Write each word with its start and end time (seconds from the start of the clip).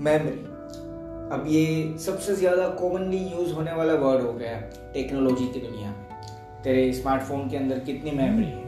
Memory 0.00 0.38
अब 1.34 1.44
ये 1.48 1.64
सबसे 1.98 2.34
ज़्यादा 2.36 2.68
कॉमनली 2.76 3.18
यूज़ 3.18 3.52
होने 3.52 3.72
वाला 3.72 3.94
वर्ड 3.94 4.22
हो 4.22 4.32
गया 4.32 4.50
है 4.50 4.92
टेक्नोलॉजी 4.92 5.48
की 5.48 5.60
दुनिया 5.60 5.88
में। 5.88 6.62
तेरे 6.64 6.92
स्मार्टफ़ोन 6.92 7.48
के 7.48 7.56
अंदर 7.56 7.78
कितनी 7.78 8.10
मेमोरी 8.10 8.44
है? 8.44 8.62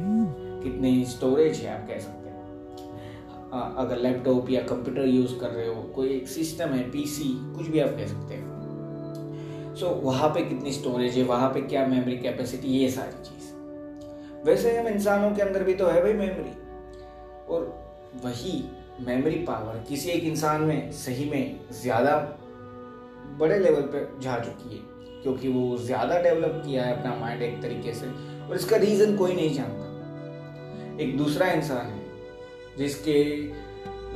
कितनी 0.63 1.05
स्टोरेज 1.05 1.59
है 1.59 1.73
आप 1.75 1.87
कह 1.89 1.99
सकते 1.99 2.29
हैं। 2.29 3.75
अगर 3.77 3.99
लैपटॉप 3.99 4.51
या 4.51 4.63
कंप्यूटर 4.63 5.07
यूज़ 5.07 5.39
कर 5.39 5.51
रहे 5.51 5.67
हो 5.67 5.83
कोई 5.95 6.09
एक 6.09 6.29
सिस्टम 6.29 6.69
है 6.69 6.83
पीसी 6.91 7.31
कुछ 7.57 7.69
भी 7.69 7.81
आप 7.81 7.97
कह 7.97 8.07
सकते 8.07 8.37
हो। 8.37 9.75
सो 9.75 9.87
so, 9.87 9.93
वहाँ 10.05 10.29
पे 10.29 10.45
कितनी 10.45 10.73
स्टोरेज 10.73 11.17
है 11.19 11.25
वहाँ 11.25 11.49
पे 11.49 11.61
क्या 11.63 11.87
मेमोरी 11.87 12.17
कैपेसिटी 12.19 12.69
ये 12.69 12.91
सारी 12.91 13.25
चीज़। 13.25 13.51
वैसे 14.47 14.77
हम 14.79 14.89
इंसानों 14.89 15.31
के 15.31 15.43
अंदर 15.43 15.65
भी 15.65 15.75
तो 15.75 15.87
है 15.87 16.03
भाई 16.03 16.13
मेमोरी 16.13 16.55
और 17.49 17.67
वही 18.25 18.63
मेमोरी 19.01 19.37
पावर 19.45 19.85
किसी 19.89 20.11
एक 20.11 20.25
इंसान 20.25 20.63
में 20.63 20.91
सही 20.93 21.29
में 21.31 21.61
ज़्यादा 21.73 22.17
बड़े 23.39 23.59
लेवल 23.59 23.83
पे 23.93 24.07
जा 24.23 24.39
चुकी 24.39 24.75
है, 24.75 24.81
क्योंकि 25.23 25.49
वो 25.49 25.77
ज़्यादा 25.79 26.19
डेवलप 26.23 26.63
किया 26.67 26.85
है 26.85 26.97
अपना 26.99 27.15
माइंड 27.17 27.43
एक 27.43 27.61
तरीके 27.63 27.93
से, 27.95 28.07
और 28.49 28.55
इसका 28.57 28.77
रीज़न 28.77 29.17
कोई 29.17 29.35
नहीं 29.35 29.55
जानता। 29.55 31.03
एक 31.03 31.17
दूसरा 31.19 31.47
इंसान 31.51 31.87
है, 31.87 32.03
जिसके 32.79 33.23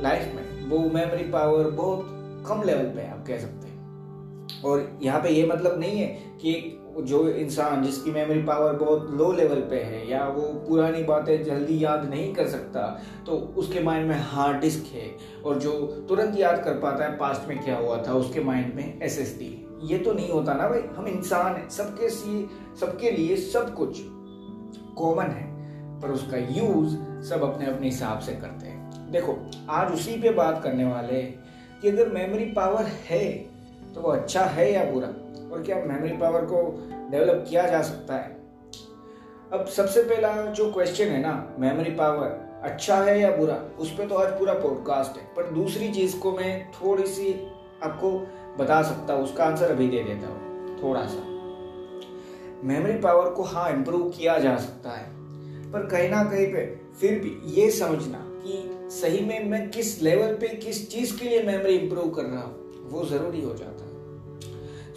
लाइफ 0.03 0.33
में 0.35 0.69
वो 0.69 0.79
मेमोरी 0.89 1.23
पावर 1.31 1.69
बहुत 1.71 2.05
कम 2.47 2.61
लेवल 2.63 2.85
पे 2.85 3.01
है 3.01 3.11
आप 3.11 3.25
कह 3.27 3.39
सकते 3.39 3.67
हैं। 3.67 4.61
और 4.63 4.99
यहाँ 5.01 5.21
पे 5.21 5.29
ये 5.29 5.45
मतलब 5.45 5.79
नहीं 5.79 5.99
है 5.99 6.07
कि 6.41 6.53
जो 7.01 7.27
इंसान 7.29 7.83
जिसकी 7.83 8.11
मेमोरी 8.11 8.41
पावर 8.41 8.73
बहुत 8.73 9.09
लो 9.11 9.31
लेवल 9.31 9.59
पे 9.69 9.81
है 9.83 10.09
या 10.09 10.23
वो 10.27 10.41
पुरानी 10.67 11.03
बातें 11.03 11.43
जल्दी 11.43 11.83
याद 11.83 12.09
नहीं 12.09 12.33
कर 12.33 12.47
सकता 12.47 12.81
तो 13.25 13.31
उसके 13.57 13.79
माइंड 13.79 14.07
में 14.07 14.19
हार्ड 14.21 14.59
डिस्क 14.61 14.93
है 14.93 15.09
और 15.45 15.59
जो 15.59 15.71
तुरंत 16.09 16.37
याद 16.39 16.63
कर 16.63 16.79
पाता 16.79 17.05
है 17.05 17.17
पास्ट 17.17 17.47
में 17.49 17.63
क्या 17.63 17.77
हुआ 17.77 18.01
था, 18.07 18.13
उसके 18.13 18.43
माइंड 18.43 18.73
में 18.73 19.01
एस 19.01 19.19
एस 19.19 19.37
डी 19.39 19.53
ये 19.83 19.97
तो 19.97 20.13
नहीं 20.13 20.29
होता 20.29 20.53
ना 20.53 20.67
भाई, 20.69 20.81
हम 20.97 21.07
इंसान 21.07 21.55
हैं, 21.55 21.67
सबके 21.69 22.09
सी, 22.09 22.49
सबके 22.79 23.11
लिए 23.11 23.35
सब 23.37 23.73
कुछ 23.75 23.99
कॉमन 24.97 25.31
है, 25.31 25.45
पर 26.01 26.11
उसका 26.11 26.37
यूज़ 26.37 26.95
सब 27.29 27.43
अपने 27.43 27.65
अपने 27.65 27.87
हिसाब 27.87 28.19
से 28.19 28.33
करते 28.33 28.67
हैं। 28.67 29.11
देखो, 29.11 29.37
आज 29.69 29.93
उसी 29.93 30.19
पे 30.21 30.29
बात 30.31 30.61
करने 30.63 30.85
वाले 30.85 31.21
कि 31.81 31.89
अगर 31.89 32.09
मेमोरी 32.09 32.45
पावर 32.45 32.85
है 33.09 33.27
तो 33.95 34.01
वो 34.01 34.09
अच्छा 34.09 34.41
है 34.41 34.71
या 34.73 34.83
बुरा? 34.91 35.07
और 35.51 35.61
क्या 35.63 35.75
मेमोरी 35.77 36.17
पावर 36.17 36.45
को 36.45 36.61
डेवलप 37.11 37.45
किया 37.49 37.67
जा 37.67 37.81
सकता 37.81 38.15
है? 38.15 38.35
अब 39.53 39.65
सबसे 39.67 40.03
पहला 40.03 40.33
जो 40.51 40.71
क्वेश्चन 40.73 41.05
है 41.05 41.21
ना 41.21 41.33
मेमोरी 41.59 41.91
पावर 41.91 42.45
अच्छा 42.63 42.95
है 43.03 43.19
या 43.19 43.35
बुरा, 43.35 43.55
उस 43.79 43.91
पर 43.91 44.07
तो 44.07 44.15
आज 44.15 44.37
पूरा 44.39 44.53
पॉडकास्ट 44.53 45.17
है। 45.17 45.23
पर 45.35 45.49
दूसरी 45.51 45.91
चीज़ 45.91 46.17
को 46.19 46.31
मैं 46.31 46.71
थोड़ी 46.71 47.05
सी 47.07 47.33
आपको 47.83 48.11
बता 48.59 48.81
सकता 48.83 49.13
हूँ, 49.13 49.23
उसका 49.23 49.43
आंसर 49.45 49.71
अभी 49.71 49.87
दे 49.87 50.03
देता 50.03 50.27
हूँ 50.27 50.77
थोड़ा 50.83 51.05
सा 51.05 51.23
मेमोरी 52.63 52.97
पावर 52.99 53.29
को 53.29 53.43
हाँ 53.43 53.69
इम्प्रूव 53.71 54.09
किया 54.09 54.37
जा 54.39 54.55
सकता 54.57 54.91
है। 54.91 55.05
पर 55.71 55.85
कहीं 55.85 56.09
ना 56.09 56.23
कहीं 56.23 56.47
पे 56.47 56.65
फिर 56.99 57.19
भी 57.19 57.35
ये 57.53 57.69
समझना 57.71 58.23
कि 58.43 58.89
सही 58.91 59.25
में 59.25 59.49
मैं 59.49 59.69
किस 59.69 60.01
लेवल 60.01 60.35
पे, 60.35 60.47
किस 60.47 60.89
चीज़ 60.91 61.17
के 61.19 61.29
लिए 61.29 61.43
मेमोरी 61.43 61.75
इम्प्रूव 61.75 62.09
कर 62.09 62.23
रहा 62.23 62.41
हूँ, 62.41 62.89
वो 62.89 63.05
ज़रूरी 63.05 63.41
हो 63.41 63.53
जाता 63.53 63.83
है। 63.83 63.86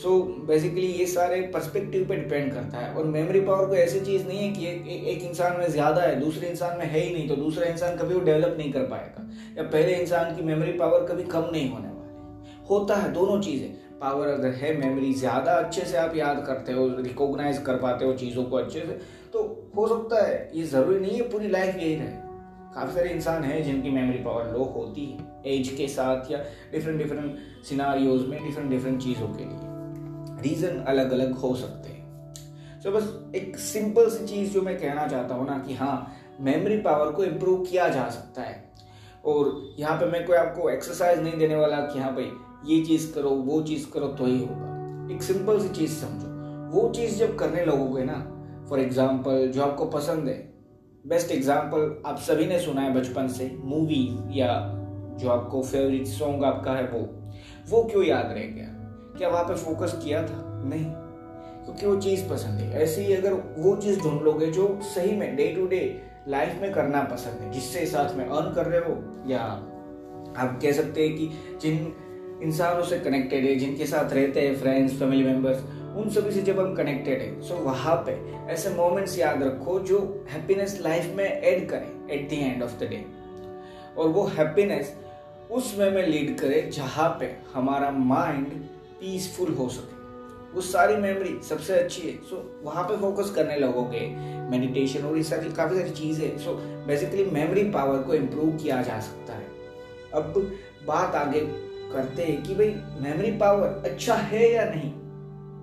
सो 0.03 0.21
बेसिकली 0.49 0.87
ये 0.89 1.07
सारे 1.07 1.41
पर्सपेक्टिव 1.55 2.05
पे 2.09 2.17
डिपेंड 2.17 2.53
करता 2.53 2.79
है। 2.79 2.93
और 2.95 3.05
मेमोरी 3.07 3.41
पावर 3.43 3.67
कोई 3.67 3.79
ऐसी 3.79 4.01
चीज़ 4.01 4.27
नहीं 4.27 4.39
है 4.39 4.51
कि 4.51 4.67
एक, 4.67 4.87
एक 4.87 5.23
इंसान 5.25 5.59
में 5.59 5.69
ज़्यादा 5.69 6.03
है 6.03 6.19
दूसरे 6.21 6.49
इंसान 6.49 6.79
में 6.79 6.85
है 6.87 7.01
ही 7.01 7.13
नहीं 7.15 7.29
तो 7.29 7.37
दूसरा 7.37 7.67
इंसान 7.67 7.97
कभी 7.97 8.15
वो 8.15 8.21
डेवलप 8.23 8.55
नहीं 8.59 8.73
कर 8.73 8.83
पाएगा। 8.87 9.29
या 9.59 9.63
पहले 9.65 9.95
इंसान 9.95 10.35
की 10.37 10.43
मेमोरी 10.45 10.73
पावर 10.75 11.07
कभी 11.07 11.23
कम 11.27 11.49
नहीं 11.53 11.71
होने 11.71 11.89
वाली 11.89 12.59
होता 12.71 12.97
है 12.97 13.13
दोनों 13.13 13.41
चीज़ें। 13.43 13.69
पावर 14.01 14.29
अगर 14.29 14.51
है 14.55 14.77
मेमोरी 14.77 15.13
ज़्यादा 15.15 15.53
अच्छे 15.55 15.85
से 15.85 15.97
आप 15.99 16.17
याद 16.17 16.45
करते 16.47 16.73
हो 16.73 16.87
रिकॉग्नाइज 16.99 17.59
कर 17.63 17.77
पाते 17.79 18.05
हो 18.05 18.13
चीज़ों 18.17 18.45
को 18.45 18.57
अच्छे 18.57 18.81
से 18.81 18.99
तो 19.33 19.43
हो 19.77 19.87
सकता 19.89 20.25
है 20.27 20.51
ये 20.55 20.63
ज़रूरी 20.67 21.01
नहीं 21.01 21.17
है 21.17 21.29
पूरी 21.31 21.49
लाइफ 21.49 21.77
यही 21.77 21.95
रहे। 21.95 22.29
काफ़ी 22.75 22.95
सारे 22.95 23.11
इंसान 23.11 23.45
हैं 23.45 23.63
जिनकी 23.65 23.91
मेमोरी 23.91 24.19
पावर 24.25 24.53
लो 24.53 24.65
होती 24.77 25.07
है 25.07 25.53
एज 25.53 25.69
के 25.77 25.89
साथ 25.89 26.31
या 26.33 26.39
डिफरेंट 26.73 26.99
डिफरेंट 26.99 27.65
सिनारियोज 27.69 28.27
में 28.29 28.39
डिफरेंट 28.45 28.71
डिफरेंट 28.71 29.03
चीज़ों 29.03 29.29
के 29.29 29.45
लिए। 29.45 29.70
रीज़न 30.43 30.79
अलग 30.85 31.13
अलग 31.13 31.33
हो 31.33 31.55
सकते 31.55 31.89
हैं। 31.89 31.99
सो 32.81 32.89
so, 32.89 32.95
बस 32.97 33.35
एक 33.37 33.57
सिंपल 33.59 34.09
सी 34.11 34.27
चीज़ 34.27 34.53
जो 34.53 34.63
मैं 34.63 34.79
कहना 34.79 35.07
चाहता 35.07 35.35
हूँ 35.35 35.47
ना 35.47 35.59
कि 35.59 35.75
हाँ 35.75 36.17
मेमोरी 36.41 36.77
पावर 36.77 37.13
को 37.13 37.25
इम्प्रूव 37.25 37.65
किया 37.65 37.89
जा 37.89 38.09
सकता 38.11 38.43
है। 38.43 38.69
और 39.25 39.75
यहाँ 39.79 39.97
पे 39.97 40.07
मैं 40.07 40.25
कोई 40.27 40.37
आपको 40.37 40.71
एक्सरसाइज 40.71 41.21
नहीं 41.21 41.39
देने 41.39 41.57
वाला 41.57 41.77
कि 41.77 41.99
हाँ 41.99 42.15
भाई 42.15 42.31
ये 42.67 42.85
चीज़ 42.85 43.13
करो 43.15 43.31
वो 43.31 43.61
चीज़ 43.63 43.91
करो 43.91 44.09
तो 44.09 44.27
ही 44.27 44.39
होगा। 44.39 45.15
एक 45.15 45.23
सिंपल 45.23 45.61
सी 45.61 45.69
चीज़ 45.69 45.93
समझो। 45.93 46.29
वो 46.71 46.89
चीज़ 46.89 47.19
जब 47.19 47.37
करने 47.39 47.65
लगोगे 47.65 48.05
ना 48.05 48.15
फॉर 48.69 48.81
एग्ज़ाम्पल 48.81 49.47
जो 49.49 49.63
आपको 49.63 49.87
पसंद 49.91 50.29
है। 50.29 50.39
बेस्ट 51.05 51.31
एग्ज़ाम्पल 51.33 52.03
आप 52.07 52.19
सभी 52.19 52.47
ने 52.47 52.59
सुना 52.59 52.81
है 52.81 52.95
बचपन 52.95 53.29
से 53.29 53.51
मूवी 53.65 54.05
या 54.31 54.49
जो 55.21 55.29
आपको 55.29 55.63
फेवरेट 55.63 56.07
सॉन्ग 56.07 56.45
आपका 56.45 56.73
है 56.73 56.87
वो। 56.87 57.01
वो 57.71 57.83
क्यों 57.85 58.05
याद 58.05 58.33
रह 58.33 58.47
गया? 58.47 58.75
क्या 59.19 59.29
वहाँ 59.29 59.45
पे 59.45 59.55
फोकस 59.55 60.01
किया 60.05 60.23
था? 60.23 60.63
नहीं। 60.65 60.85
क्योंकि 61.65 61.87
वो 61.87 61.97
चीज़ 61.97 62.29
पसंद 62.29 62.61
है। 62.61 62.83
ऐसे 62.83 63.05
ही 63.05 63.15
अगर 63.15 63.33
वो 63.59 63.77
चीज़ 63.77 64.01
ढूंढ 64.01 64.23
लोगे 64.23 64.47
जो 64.47 64.81
सही 64.83 65.17
में 65.17 65.37
डे 65.37 65.49
टू 65.49 65.67
डे 65.67 66.03
लाइफ 66.29 66.59
में 66.63 66.73
करना 66.73 67.03
पसंद 67.03 67.41
है, 67.41 67.51
जिससे 67.51 67.87
साथ 67.87 68.17
में 68.17 68.25
अर्न 68.27 68.55
कर 68.55 68.67
रहे 68.67 68.81
हो, 68.81 68.95
या 69.27 69.41
आप 70.37 70.59
कह 70.63 70.73
सकते 70.73 71.07
हैं 71.07 71.17
कि 71.17 71.31
जिन 71.63 71.93
इंसानों 72.43 72.83
से 72.83 72.99
कनेक्टेड 72.99 73.45
है, 73.45 73.55
जिनके 73.57 73.87
साथ 73.87 74.13
रहते 74.13 74.41
हैं 74.41 74.57
फ्रेंड्स 74.57 74.99
फैमिली 74.99 75.25
मेंबर्स 75.25 75.63
उन 75.91 76.09
सभी 76.11 76.31
से 76.31 76.43
जब 76.43 76.61
हम 76.61 76.75
कनेक्टेड 76.75 77.21
है 77.21 77.41
सो 77.41 77.55
वहाँ 77.55 77.97
पे 78.07 78.13
ऐसे 78.53 78.71
मोमेंट्स 78.71 79.19
याद 79.19 79.43
रखो 79.43 79.81
जो 79.81 80.27
हैप्पीनेस 80.31 80.79
लाइफ 80.81 81.15
में 81.17 81.25
ऐड 81.25 81.69
करें 81.69 82.09
at 82.11 82.31
the 82.31 82.33
end 82.33 82.63
of 82.63 82.79
the 82.79 82.89
day 82.91 83.05
और 83.99 84.09
वो 84.09 84.25
हैप्पीनेस 84.25 84.95
उस 85.51 85.75
वे 85.79 85.91
में 85.91 86.07
लीड 86.07 86.39
करे 86.39 86.71
जहाँ 86.75 87.17
पे 87.21 87.37
हमारा 87.55 87.91
माइंड 87.91 88.47
पीसफुल 89.01 89.55
हो 89.55 89.69
सके। 89.69 89.99
वो 90.55 90.61
सारी 90.61 90.97
मेमोरी 90.97 91.39
सबसे 91.43 91.75
अच्छी 91.75 92.03
है। 92.03 92.17
सो 92.21 92.37
so, 92.37 92.67
वहाँ 92.67 92.85
पे 92.85 92.97
फोकस 92.97 93.31
करने 93.31 93.57
लगोगे। 93.57 94.01
मेडिटेशन 94.51 95.05
और 95.05 95.17
ये 95.17 95.23
सारी 95.23 95.53
काफ़ी 95.53 95.77
सारी 95.77 95.91
चीज़ें। 95.91 96.39
सो 96.39 96.55
बेसिकली 96.87 97.25
मेमोरी 97.25 97.63
पावर 97.71 98.03
को 98.03 98.15
इम्प्रूव 98.15 98.57
किया 98.57 98.83
जा 98.83 98.99
सकता 99.01 99.33
है। 99.33 99.47
अब 100.15 100.35
बात 100.87 101.15
आगे 101.15 101.41
करते 101.93 102.23
हैं 102.23 102.43
कि 102.43 102.55
भाई 102.55 102.69
मेमोरी 103.01 103.31
पावर 103.31 103.83
अच्छा 103.85 104.15
है 104.15 104.53
या 104.53 104.65
नहीं? 104.65 104.91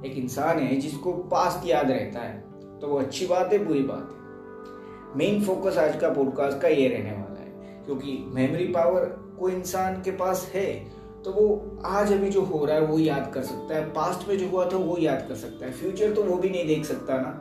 एक 0.03 0.17
इंसान 0.17 0.59
है 0.59 0.75
जिसको 0.75 1.13
पास्ट 1.13 1.67
याद 1.67 1.91
रहता 1.91 2.19
है 2.19 2.39
तो 2.79 2.87
वो 2.87 2.99
अच्छी 2.99 3.27
बात 3.27 3.53
है 3.53 3.65
बुरी 3.65 3.83
बात 3.83 4.09
है। 4.11 5.17
मेन 5.17 5.43
फोकस 5.43 5.77
आज 5.77 5.99
का 5.99 6.09
पॉडकास्ट 6.09 6.59
का 6.61 6.67
ये 6.67 6.87
रहने 6.87 7.11
वाला 7.11 7.39
है। 7.39 7.83
क्योंकि 7.85 8.17
मेमोरी 8.27 8.67
पावर 8.67 9.05
कोई 9.39 9.53
इंसान 9.53 10.01
के 10.01 10.11
पास 10.11 10.51
है 10.55 10.96
तो 11.27 11.31
वो 11.33 11.81
आज 11.85 12.11
अभी 12.13 12.29
जो 12.29 12.41
हो 12.41 12.63
रहा 12.65 12.75
है 12.75 12.81
वो 12.81 12.97
याद 12.99 13.31
कर 13.33 13.43
सकता 13.43 13.75
है। 13.75 13.85
पास्ट 13.93 14.27
में 14.27 14.37
जो 14.37 14.47
हुआ 14.49 14.65
था 14.65 14.77
वो 14.77 14.97
याद 14.97 15.25
कर 15.29 15.35
सकता 15.35 15.65
है। 15.65 15.71
फ्यूचर 15.71 16.13
तो 16.13 16.23
वो 16.23 16.35
भी 16.37 16.49
नहीं 16.49 16.67
देख 16.67 16.85
सकता 16.85 17.17
ना। 17.17 17.31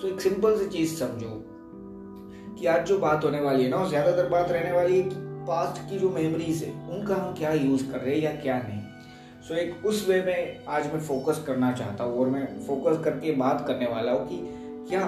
सो 0.00 0.08
एक 0.08 0.20
सिंपल 0.20 0.56
सी 0.58 0.66
चीज़ 0.66 0.94
समझो 0.94 1.32
कि 2.58 2.66
आज 2.66 2.86
जो 2.86 2.98
बात 2.98 3.24
होने 3.24 3.40
वाली 3.40 3.64
है 3.64 3.68
ना 3.70 3.84
ज़्यादातर 3.88 4.28
बात 4.28 4.50
रहने 4.50 4.72
वाली 4.72 4.96
है 4.96 5.02
कि 5.02 5.16
पास्ट 5.48 5.82
की 5.90 5.98
जो 5.98 6.10
मेमोरीज 6.10 6.62
है 6.64 6.70
उनका 6.90 7.16
हम 7.16 7.34
क्या 7.34 7.52
यूज़ 7.52 7.90
कर 7.92 8.00
रहे 8.00 8.14
हैं 8.14 8.22
या 8.22 8.32
क्या 8.40 8.58
नहीं। 8.58 8.80
सो 9.42 9.54
so, 9.54 9.60
एक 9.60 9.86
उस 9.86 10.08
वे 10.08 10.22
में 10.22 10.64
आज 10.68 10.86
मैं 10.94 11.00
फोकस 11.00 11.44
करना 11.46 11.72
चाहता 11.72 12.04
हूँ 12.04 12.18
और 12.18 12.28
मैं 12.28 12.46
फोकस 12.66 13.04
करके 13.04 13.32
बात 13.36 13.64
करने 13.68 13.86
वाला 13.86 14.12
हूँ 14.12 14.26
कि 14.28 14.38
क्या 14.88 15.02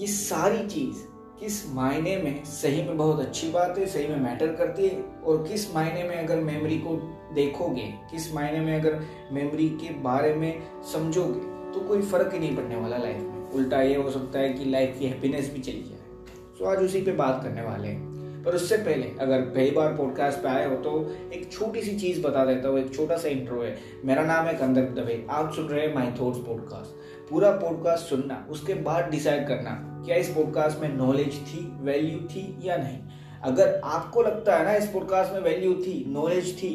ये 0.00 0.06
सारी 0.06 0.66
चीज़ 0.68 1.04
किस 1.40 1.74
मायने 1.74 2.16
में 2.16 2.44
सही 2.44 2.82
में 2.82 2.96
बहुत 2.98 3.20
अच्छी 3.20 3.50
बात 3.50 3.78
है, 3.78 3.86
सही 3.86 4.06
में 4.06 4.16
मैटर 4.16 4.54
करती 4.54 4.88
है, 4.88 5.02
और 5.24 5.46
किस 5.48 5.74
मायने 5.74 6.02
में 6.04 6.16
अगर 6.16 6.40
मेमोरी 6.40 6.78
को 6.78 6.94
देखोगे, 7.34 7.82
किस 8.10 8.32
मायने 8.34 8.60
में 8.60 8.74
अगर 8.80 8.98
मेमोरी 9.32 9.68
के 9.78 9.92
बारे 10.00 10.34
में 10.34 10.62
समझोगे 10.92 11.56
तो 11.72 11.86
कोई 11.88 12.02
फ़र्क 12.02 12.32
ही 12.32 12.38
नहीं 12.38 12.56
पड़ने 12.56 12.76
वाला 12.76 12.96
लाइफ 12.96 13.16
में। 13.16 13.50
उल्टा 13.50 13.82
ये 13.82 13.94
हो 13.94 14.10
सकता 14.10 14.38
है 14.38 14.52
कि 14.52 14.64
लाइफ 14.64 14.96
की 14.98 15.06
हैप्पीनेस 15.06 15.52
भी 15.54 15.60
चली 15.60 15.82
जाए। 15.82 16.56
सो 16.58 16.64
आज 16.64 16.78
उसी 16.78 17.00
पे 17.00 17.12
बात 17.12 17.40
करने 17.44 17.62
वाले 17.62 17.88
हैं। 17.88 18.42
पर 18.44 18.54
उससे 18.54 18.76
पहले, 18.78 19.10
अगर 19.20 19.40
पहली 19.40 19.70
बार 19.70 19.96
पॉडकास्ट 19.96 20.38
पे 20.38 20.48
आए 20.48 20.68
हो 20.68 20.76
तो 20.76 20.90
एक 21.32 21.50
छोटी 21.52 21.82
सी 21.82 21.98
चीज़ 21.98 22.22
बता 22.22 22.44
देता 22.44 22.68
हूँ, 22.68 22.78
एक 22.78 22.94
छोटा 22.94 23.16
सा 23.16 23.28
इंट्रो 23.28 23.62
है। 23.62 23.76
मेरा 24.04 24.22
नाम 24.24 24.46
है 24.46 24.54
कंदर 24.54 24.88
दवे, 24.94 25.24
आप 25.30 25.52
सुन 25.54 25.66
रहे 25.66 25.86
हैं 25.86 25.94
माई 25.94 26.06
थॉट्स 26.20 26.38
पॉडकास्ट 26.38 27.07
पूरा 27.30 27.50
पॉडकास्ट 27.52 28.06
सुनना, 28.06 28.46
उसके 28.50 28.74
बाद 28.74 29.10
डिसाइड 29.10 29.46
करना 29.48 29.70
क्या 30.06 30.16
इस 30.16 30.28
पॉडकास्ट 30.34 30.80
में 30.80 30.88
नॉलेज 30.96 31.40
थी 31.46 31.64
वैल्यू 31.82 32.18
थी 32.28 32.42
या 32.62 32.76
नहीं। 32.76 32.98
अगर 33.44 33.80
आपको 33.84 34.22
लगता 34.22 34.56
है 34.56 34.64
ना 34.64 34.74
इस 34.74 34.86
पॉडकास्ट 34.86 35.32
में 35.32 35.40
वैल्यू 35.40 35.74
थी 35.74 36.04
नॉलेज 36.08 36.54
थी, 36.58 36.74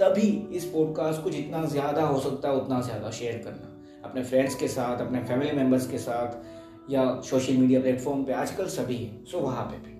तभी 0.00 0.28
इस 0.56 0.64
पॉडकास्ट 0.64 1.22
को 1.22 1.30
जितना 1.30 1.64
ज़्यादा 1.66 2.02
हो 2.02 2.18
सकता 2.20 2.48
है, 2.48 2.54
उतना 2.54 2.80
ज़्यादा 2.80 3.10
शेयर 3.10 3.42
करना। 3.44 3.70
अपने 4.04 4.22
फ्रेंड्स 4.22 4.54
के 4.54 4.68
साथ, 4.68 5.00
अपने 5.00 5.22
फैमिली 5.24 5.52
मेंबर्स 5.52 5.86
के 5.90 5.98
साथ 5.98 6.90
या 6.90 7.04
सोशल 7.22 7.56
मीडिया 7.56 7.80
प्लेटफॉर्म 7.80 8.24
पे 8.24 8.32
आजकल 8.32 8.66
सभी 8.68 8.96
है 8.96 9.24
सो 9.24 9.38
वहाँ 9.40 9.64
पे 9.64 9.76
भी। 9.78 9.94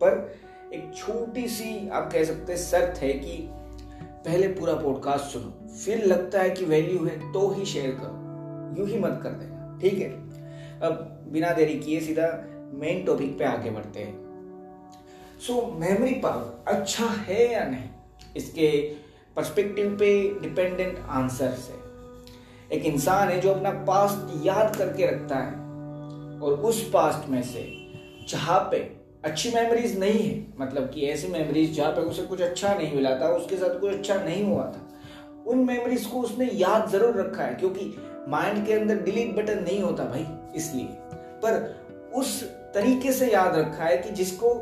पर 0.00 0.70
एक 0.74 0.92
छोटी 0.96 1.46
सी, 1.48 1.88
आप 1.88 2.10
कह 2.12 2.24
सकते 2.24 2.52
हैं, 2.52 2.60
शर्त 2.60 2.98
है 2.98 3.12
कि 3.14 3.36
पहले 4.26 4.48
पूरा 4.48 4.74
पॉडकास्ट 4.74 5.24
सुनो। 5.24 5.68
फिर 5.76 6.04
लगता 6.04 6.40
है 6.40 6.50
कि 6.50 6.64
वैल्यू 6.64 7.04
है 7.04 7.32
तो 7.32 7.48
ही 7.50 7.64
शेयर 7.66 7.90
करो। 7.92 8.21
यूँ 8.78 8.88
ही 8.88 8.98
मत 8.98 9.20
कर 9.22 9.30
देना, 9.32 9.78
ठीक 9.82 9.98
है? 9.98 10.10
अब 10.80 11.24
बिना 11.32 11.52
देरी 11.52 11.78
किए 11.78 12.00
सीधा 12.00 12.28
मेन 12.74 13.04
टॉपिक 13.04 13.38
पे 13.38 13.44
आगे 13.44 13.70
बढ़ते 13.70 14.00
हैं। 14.00 14.20
सो 15.46 15.60
मेमोरी 15.78 16.14
पावर 16.14 16.72
अच्छा 16.72 17.06
है 17.26 17.52
या 17.52 17.64
नहीं? 17.64 17.88
इसके 18.36 18.70
पर्सपेक्टिव 19.36 19.96
पे 20.00 20.12
डिपेंडेंट 20.42 20.98
आंसर 21.10 21.50
से 21.58 21.80
एक 22.76 22.84
इंसान 22.86 23.28
है 23.28 23.40
जो 23.40 23.52
अपना 23.52 23.70
पास्ट 23.84 24.46
याद 24.46 24.76
करके 24.76 25.06
रखता 25.06 25.36
है, 25.36 25.60
और 26.40 26.52
उस 26.60 26.82
पास्ट 26.90 27.28
में 27.30 27.42
से 27.42 27.64
जहाँ 28.28 28.58
पे 28.70 28.78
अच्छी 29.24 29.50
मेमोरीज 29.50 29.98
नहीं 29.98 30.18
है 30.20 30.46
मतलब 30.58 30.90
कि 30.90 31.06
ऐसी 31.06 31.28
मेमोरीज 31.28 31.74
जहाँ 31.76 31.90
पे 31.92 32.00
उसे 32.02 32.22
कुछ 32.22 32.40
अच्छा 32.40 32.74
नहीं 32.74 32.94
मिला 32.94 33.10
था, 33.20 33.28
उसके 33.28 33.56
साथ 33.56 33.78
कुछ 33.80 33.92
अच्छा 33.92 34.14
नहीं 34.14 34.44
हुआ 34.44 34.64
था, 34.66 34.88
उन 35.46 35.58
मेमोरीज 35.58 36.06
को 36.06 36.20
उसने 36.20 36.48
याद 36.54 36.88
ज़रूर 36.90 37.20
रखा 37.20 37.42
है, 37.42 37.54
क्योंकि 37.54 37.94
माइंड 38.28 38.66
के 38.66 38.72
अंदर 38.72 39.02
डिलीट 39.02 39.34
बटन 39.36 39.62
नहीं 39.62 39.80
होता 39.80 40.04
भाई, 40.04 40.26
इसलिए। 40.56 40.84
पर 41.44 41.82
उस 42.14 42.42
तरीके 42.74 43.12
से 43.12 43.32
याद 43.32 43.56
रखा 43.56 43.84
है 43.84 43.96
कि 43.96 44.10
जिसको 44.10 44.54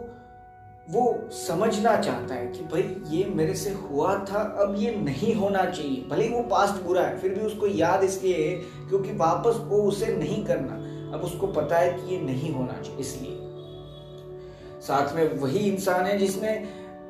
वो 0.91 1.29
समझना 1.31 1.97
चाहता 1.97 2.35
है 2.35 2.47
कि 2.47 2.65
भाई, 2.65 2.83
ये 3.09 3.25
मेरे 3.25 3.55
से 3.55 3.71
हुआ 3.71 4.15
था, 4.25 4.41
अब 4.61 4.75
ये 4.79 4.95
नहीं 4.95 5.35
होना 5.35 5.65
चाहिए। 5.65 6.05
भले 6.09 6.25
ही 6.25 6.31
वो 6.31 6.43
पास्ट 6.43 6.83
बुरा 6.83 7.03
है, 7.03 7.19
फिर 7.19 7.35
भी 7.35 7.41
उसको 7.41 7.67
याद 7.67 8.05
इसलिए 8.05 8.49
है 8.49 8.55
क्योंकि 8.89 9.13
वापस 9.13 9.57
वो 9.57 9.83
उसे 9.83 10.07
नहीं 10.07 10.45
करना। 10.45 10.75
अब 11.17 11.25
उसको 11.25 11.47
पता 11.47 11.79
है 11.79 11.93
कि 11.93 12.15
ये 12.15 12.21
नहीं 12.21 12.53
होना 12.55 12.81
चाहिए, 12.83 13.01
इसलिए। 13.01 13.37
साथ 14.81 15.15
में 15.17 15.39
वही 15.39 15.59
इंसान 15.59 16.07
है 16.07 16.19
जिसने 16.19 16.53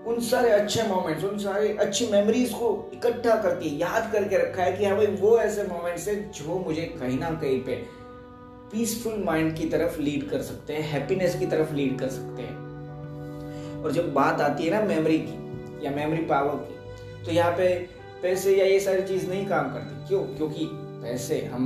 उन 0.07 0.21
सारे 0.21 0.51
अच्छे 0.51 0.83
मोमेंट्स 0.83 1.25
उन 1.25 1.39
सारे 1.39 1.69
अच्छी 1.69 2.07
मेमोरीज 2.07 2.53
को 2.53 2.91
इकट्ठा 2.95 3.35
करके, 3.43 3.69
याद 3.69 4.13
करके 4.13 4.37
रखा 4.37 4.63
है 4.63 4.73
कि 4.73 4.85
हाँ 4.85 4.97
भाई, 4.97 5.07
वो 5.07 5.39
ऐसे 5.39 5.63
मोमेंट्स 5.63 6.09
है 6.09 6.31
जो 6.31 6.59
मुझे 6.59 6.83
कहीं 6.83 7.19
ना 7.19 7.31
कहीं 7.31 7.65
पे 7.65 8.01
पीसफुल 8.73 9.23
माइंड 9.25 9.57
की 9.57 9.65
तरफ़ 9.65 10.01
लीड 10.01 10.31
कर 10.31 10.43
सकते 10.43 10.73
हैं 10.73 10.81
हैप्पीनेस 10.81 11.39
की 11.39 11.47
तरफ़ 11.47 11.75
लीड 11.75 11.99
कर 11.99 12.09
सकते 12.09 12.43
हैं। 12.43 12.57
और 13.83 13.93
जब 13.93 14.13
बात 14.15 14.41
आती 14.41 14.65
है 14.65 14.71
ना 14.71 14.95
मेमोरी 14.95 15.19
की, 15.19 15.87
या 15.87 15.91
मेमोरी 15.91 16.23
पावर 16.23 16.57
की 16.57 17.25
तो 17.25 17.33
यहाँ 17.33 17.53
पे 17.53 17.89
पैसे 18.23 18.57
या 18.57 18.67
ये 18.67 18.81
सारी 18.81 19.03
चीज़ 19.03 19.29
नहीं 19.29 19.47
काम 19.47 19.69
करती। 19.69 20.09
क्यों? 20.09 20.23
क्योंकि 20.23 20.69
पैसे 20.73 21.45
हम, 21.45 21.63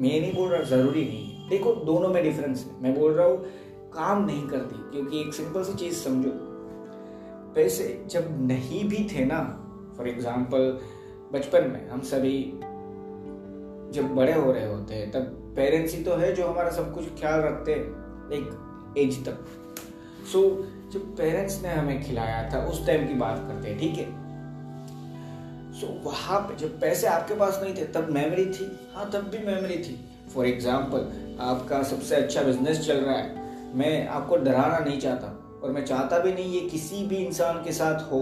मैं 0.00 0.20
नहीं 0.20 0.34
बोल 0.34 0.48
रहा 0.48 0.62
ज़रूरी 0.62 1.04
नहीं 1.04 1.34
है। 1.34 1.48
देखो, 1.48 1.72
दोनों 1.72 2.08
में 2.08 2.22
डिफरेंस 2.22 2.66
है। 2.66 2.82
मैं 2.82 3.00
बोल 3.00 3.12
रहा 3.12 3.26
हूँ, 3.26 3.44
काम 3.94 4.24
नहीं 4.24 4.48
करती। 4.48 4.90
क्योंकि 4.90 5.20
एक 5.20 5.34
सिंपल 5.34 5.62
सी 5.62 5.74
चीज़ 5.74 5.94
समझो। 5.94 6.51
पैसे 7.54 8.04
जब 8.10 8.28
नहीं 8.46 8.88
भी 8.88 9.06
थे 9.12 9.24
ना 9.24 9.40
फॉर 9.96 10.08
एग्ज़ाम्पल 10.08 10.80
बचपन 11.32 11.70
में 11.70 11.88
हम 11.88 12.00
सभी 12.00 12.38
जब 13.94 14.14
बड़े 14.14 14.32
हो 14.32 14.52
रहे 14.52 14.66
होते 14.66 14.94
हैं 14.94 15.10
तब 15.10 15.38
पेरेंट्स 15.56 15.94
ही 15.94 16.02
तो 16.04 16.14
है 16.16 16.32
जो 16.34 16.46
हमारा 16.46 16.70
सब 16.70 16.94
कुछ 16.94 17.04
ख्याल 17.20 17.40
रखते 17.40 17.72
हैं 17.72 17.82
एक 18.32 18.94
एज 18.98 19.24
तक। 19.26 19.44
सो 20.32 20.38
so, 20.38 20.92
जब 20.92 21.14
पेरेंट्स 21.16 21.62
ने 21.62 21.68
हमें 21.68 22.02
खिलाया 22.02 22.48
था 22.52 22.64
उस 22.66 22.86
टाइम 22.86 23.06
की 23.08 23.14
बात 23.14 23.38
करते 23.38 23.68
हैं 23.68 23.78
ठीक 23.78 23.98
है? 23.98 24.06
सो 25.72 25.86
so, 25.86 26.04
वहाँ 26.04 26.40
पे 26.40 26.56
जब 26.56 26.80
पैसे 26.80 27.06
आपके 27.06 27.34
पास 27.34 27.60
नहीं 27.62 27.74
थे 27.74 27.84
तब 27.92 28.10
मेमोरी 28.10 28.46
थी। 28.46 28.70
हाँ 28.94 29.10
तब 29.10 29.28
भी 29.28 29.38
मेमोरी 29.46 29.78
थी। 29.78 29.98
फॉर 30.34 30.46
एग्ज़ाम्पल 30.46 31.36
आपका 31.40 31.82
सबसे 31.82 32.16
अच्छा 32.16 32.42
बिज़नेस 32.42 32.86
चल 32.86 32.96
रहा 32.96 33.14
है। 33.14 33.74
मैं 33.74 34.06
आपको 34.08 34.36
डराना 34.36 34.78
नहीं 34.78 34.98
चाहता। 35.00 35.41
और 35.62 35.70
मैं 35.70 35.84
चाहता 35.84 36.18
भी 36.18 36.32
नहीं 36.32 36.52
ये 36.52 36.60
किसी 36.68 37.04
भी 37.06 37.16
इंसान 37.16 37.62
के 37.64 37.72
साथ 37.72 38.10
हो, 38.12 38.20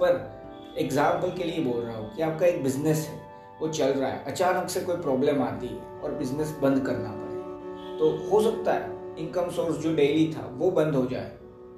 पर 0.00 0.74
एग्ज़ाम्पल 0.78 1.36
के 1.36 1.44
लिए 1.44 1.64
बोल 1.64 1.82
रहा 1.82 1.96
हूँ 1.96 2.14
कि 2.16 2.22
आपका 2.22 2.46
एक 2.46 2.62
बिज़नेस 2.62 3.06
है, 3.08 3.18
वो 3.60 3.68
चल 3.68 3.90
रहा 3.90 4.10
है, 4.10 4.24
अचानक 4.26 4.68
से 4.68 4.80
कोई 4.80 4.96
प्रॉब्लम 4.98 5.42
आती 5.42 5.66
है 5.66 6.00
और 6.02 6.14
बिज़नेस 6.14 6.56
बंद 6.62 6.86
करना 6.86 7.10
पड़े। 7.10 7.98
तो 7.98 8.10
हो 8.28 8.40
सकता 8.42 8.72
है 8.72 8.98
इनकम 9.18 9.50
सोर्स 9.50 9.78
जो 9.78 9.94
डेली 9.94 10.32
था, 10.32 10.48
वो 10.54 10.70
बंद 10.70 10.94
हो 10.94 11.04
जाए, 11.06 11.30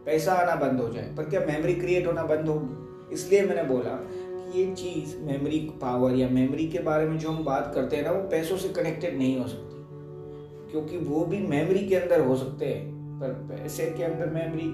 पैसा 0.07 0.33
आना 0.35 0.55
बंद 0.57 0.81
हो 0.81 0.89
जाए, 0.89 1.15
पर 1.17 1.29
क्या 1.31 1.41
मेमोरी 1.41 1.75
क्रिएट 1.75 2.07
होना 2.07 2.23
बंद 2.25 2.49
होगी? 2.49 3.15
इसलिए 3.15 3.43
मैंने 3.43 3.63
बोला 3.65 3.91
कि 3.91 4.59
ये 4.59 4.75
चीज़ 4.75 5.17
मेमोरी 5.23 5.59
पावर 5.83 6.15
या 6.17 6.29
मेमोरी 6.29 6.67
के 6.69 6.79
बारे 6.81 7.07
में 7.07 7.19
जो 7.19 7.31
हम 7.31 7.45
बात 7.45 7.73
करते 7.75 7.97
हैं 7.97 8.05
ना, 8.05 8.13
वो 8.13 8.23
पैसों 8.29 8.57
से 8.57 8.69
कनेक्टेड 8.71 9.19
नहीं 9.19 9.39
हो 9.39 9.47
सकती, 9.49 10.71
क्योंकि 10.71 10.99
वो 11.05 11.25
भी 11.25 11.39
मेमोरी 11.49 11.87
के 11.89 11.97
अंदर 11.97 12.21
हो 12.21 12.37
सकते 12.37 12.67
हैं। 12.67 13.02
पर 13.23 13.33
पैसे 13.49 13.87
के 13.91 14.05
अंदर 14.05 14.31
मेमोरी 14.31 14.71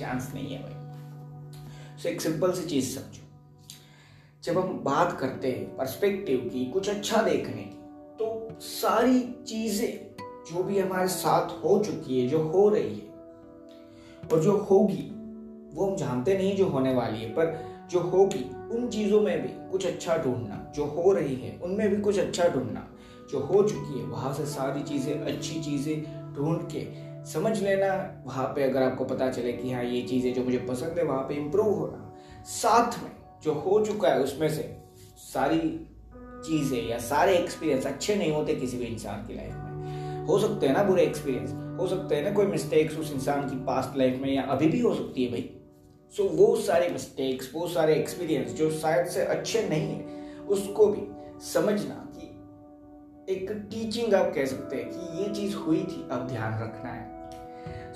चांस 0.00 0.30
नहीं 0.34 0.54
है 0.54 0.62
भाई। 0.62 1.98
सो 1.98 2.08
एक 2.08 2.20
सिंपल 2.20 2.52
सी 2.52 2.68
चीज़ 2.68 2.98
समझो। 2.98 3.22
जब 4.44 4.58
हम 4.58 4.80
बात 4.84 5.16
करते 5.20 5.50
हैं 5.50 5.76
पर्सपेक्टिव 5.76 6.50
की 6.52 6.64
कुछ 6.64 6.88
अच्छा 6.88 7.22
देखने 7.22 7.62
की 7.62 7.76
तो 8.18 8.58
सारी 8.60 9.20
चीज़ें 9.46 10.16
जो 10.52 10.62
भी 10.62 10.78
हमारे 10.78 11.08
साथ 11.08 11.64
हो 11.64 11.78
चुकी 11.84 12.20
है, 12.20 12.28
जो 12.28 12.42
हो 12.42 12.68
रही 12.68 12.94
है, 12.94 13.06
और 14.32 14.40
जो 14.40 14.56
होगी, 14.56 15.02
वो 15.74 15.86
हम 15.86 15.96
जानते 15.96 16.38
नहीं 16.38 16.56
जो 16.56 16.66
होने 16.66 16.94
वाली 16.94 17.18
है, 17.18 17.30
पर 17.30 17.58
जो 17.90 18.00
होगी, 18.00 18.44
उन 18.76 18.88
चीज़ों 18.88 19.20
में 19.20 19.42
भी 19.42 19.70
कुछ 19.70 19.86
अच्छा 19.86 20.16
ढूंढना, 20.16 20.72
जो 20.76 20.84
हो 20.84 21.12
रही 21.12 21.34
है, 21.34 21.58
उनमें 21.58 21.88
भी 21.90 22.02
कुछ 22.02 22.18
अच्छा 22.18 22.48
ढूंढना, 22.48 22.86
जो 23.30 23.40
हो 23.40 23.62
चुकी 23.62 23.98
है, 23.98 24.06
वहाँ 24.06 24.32
से 24.34 24.46
सारी 24.46 24.82
चीज़ें, 24.82 25.20
अच्छी 25.20 25.60
चीज़ें 25.60 26.02
ढूंढ 26.34 26.58
के 26.70 26.80
समझ 27.26 27.62
लेना। 27.62 28.22
वहाँ 28.26 28.46
पे 28.46 28.62
अगर 28.62 28.82
आपको 28.82 29.04
पता 29.04 29.30
चले 29.30 29.52
कि 29.52 29.72
हाँ 29.72 29.84
ये 29.84 30.02
चीज़ें 30.02 30.32
जो 30.34 30.42
मुझे 30.44 30.58
पसंद 30.58 30.98
है 30.98 31.04
वहाँ 31.04 31.22
पे 31.22 31.34
इम्प्रूव 31.34 31.74
होना 31.74 32.42
साथ 32.46 33.02
में 33.02 33.10
जो 33.42 33.52
हो 33.52 33.84
चुका 33.86 34.08
है 34.08 34.20
उसमें 34.20 34.48
से 34.48 34.62
सारी 35.18 35.58
चीज़ें 36.46 36.88
या 36.88 36.98
सारे 36.98 37.36
एक्सपीरियंस 37.38 37.86
अच्छे 37.86 38.14
नहीं 38.14 38.32
होते 38.32 38.54
किसी 38.54 38.78
भी 38.78 38.84
इंसान 38.84 39.26
की 39.26 39.34
लाइफ 39.34 39.54
में। 39.54 40.26
हो 40.26 40.38
सकते 40.38 40.66
हैं 40.66 40.74
ना 40.74 40.82
बुरे 40.82 41.02
एक्सपीरियंस 41.02 41.52
हो 41.80 41.86
सकते 41.86 42.16
हैं 42.16 42.22
ना 42.22 42.30
कोई 42.30 42.46
मिस्टेक्स 42.46 42.98
उस 42.98 43.12
इंसान 43.12 43.48
की 43.48 43.56
पास्ट 43.56 43.96
लाइफ 43.98 44.20
में 44.22 44.32
या 44.34 44.42
अभी 44.42 44.68
भी 44.68 44.80
हो 44.80 44.94
सकती 44.94 45.24
है 45.24 45.30
भाई। 45.30 45.50
सो 46.12 46.22
so, 46.22 46.30
वो 46.30 46.56
सारे 46.56 46.88
मिस्टेक्स 46.88 47.50
वो 47.54 47.66
सारे 47.68 47.94
एक्सपीरियंस 47.94 48.52
जो 48.52 48.70
शायद 48.70 49.06
से 49.06 49.24
अच्छे 49.24 49.68
नहीं 49.68 49.88
है 49.88 50.44
उसको 50.48 50.86
भी 50.86 51.06
समझना 51.44 51.94
कि 52.16 53.34
एक 53.34 53.50
टीचिंग 53.70 54.14
आप 54.14 54.32
कह 54.34 54.44
सकते 54.44 54.76
हैं 54.76 54.88
कि 54.90 55.22
ये 55.22 55.34
चीज़ 55.34 55.56
हुई 55.56 55.82
थी 55.82 56.08
अब 56.10 56.26
ध्यान 56.28 56.58
रखना 56.62 56.90
है। 56.90 57.15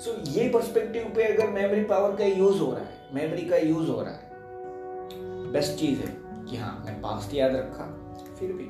सो 0.01 0.11
so, 0.11 0.37
ये 0.37 0.47
पर्सपेक्टिव 0.49 1.11
पे 1.15 1.23
अगर 1.23 1.49
मेमोरी 1.49 1.83
पावर 1.83 2.15
का 2.15 2.25
यूज़ 2.25 2.59
हो 2.59 2.71
रहा 2.71 2.83
है 2.83 3.09
मेमोरी 3.13 3.41
का 3.41 3.57
यूज़ 3.57 3.89
हो 3.89 4.01
रहा 4.01 4.13
है 4.13 5.51
बेस्ट 5.51 5.75
चीज़ 5.79 5.99
है 5.99 6.15
कि 6.45 6.57
हाँ 6.57 6.71
मैं 6.85 7.01
पास्ट 7.01 7.33
याद 7.33 7.55
रखा 7.55 7.85
फिर 8.39 8.53
भी 8.53 8.65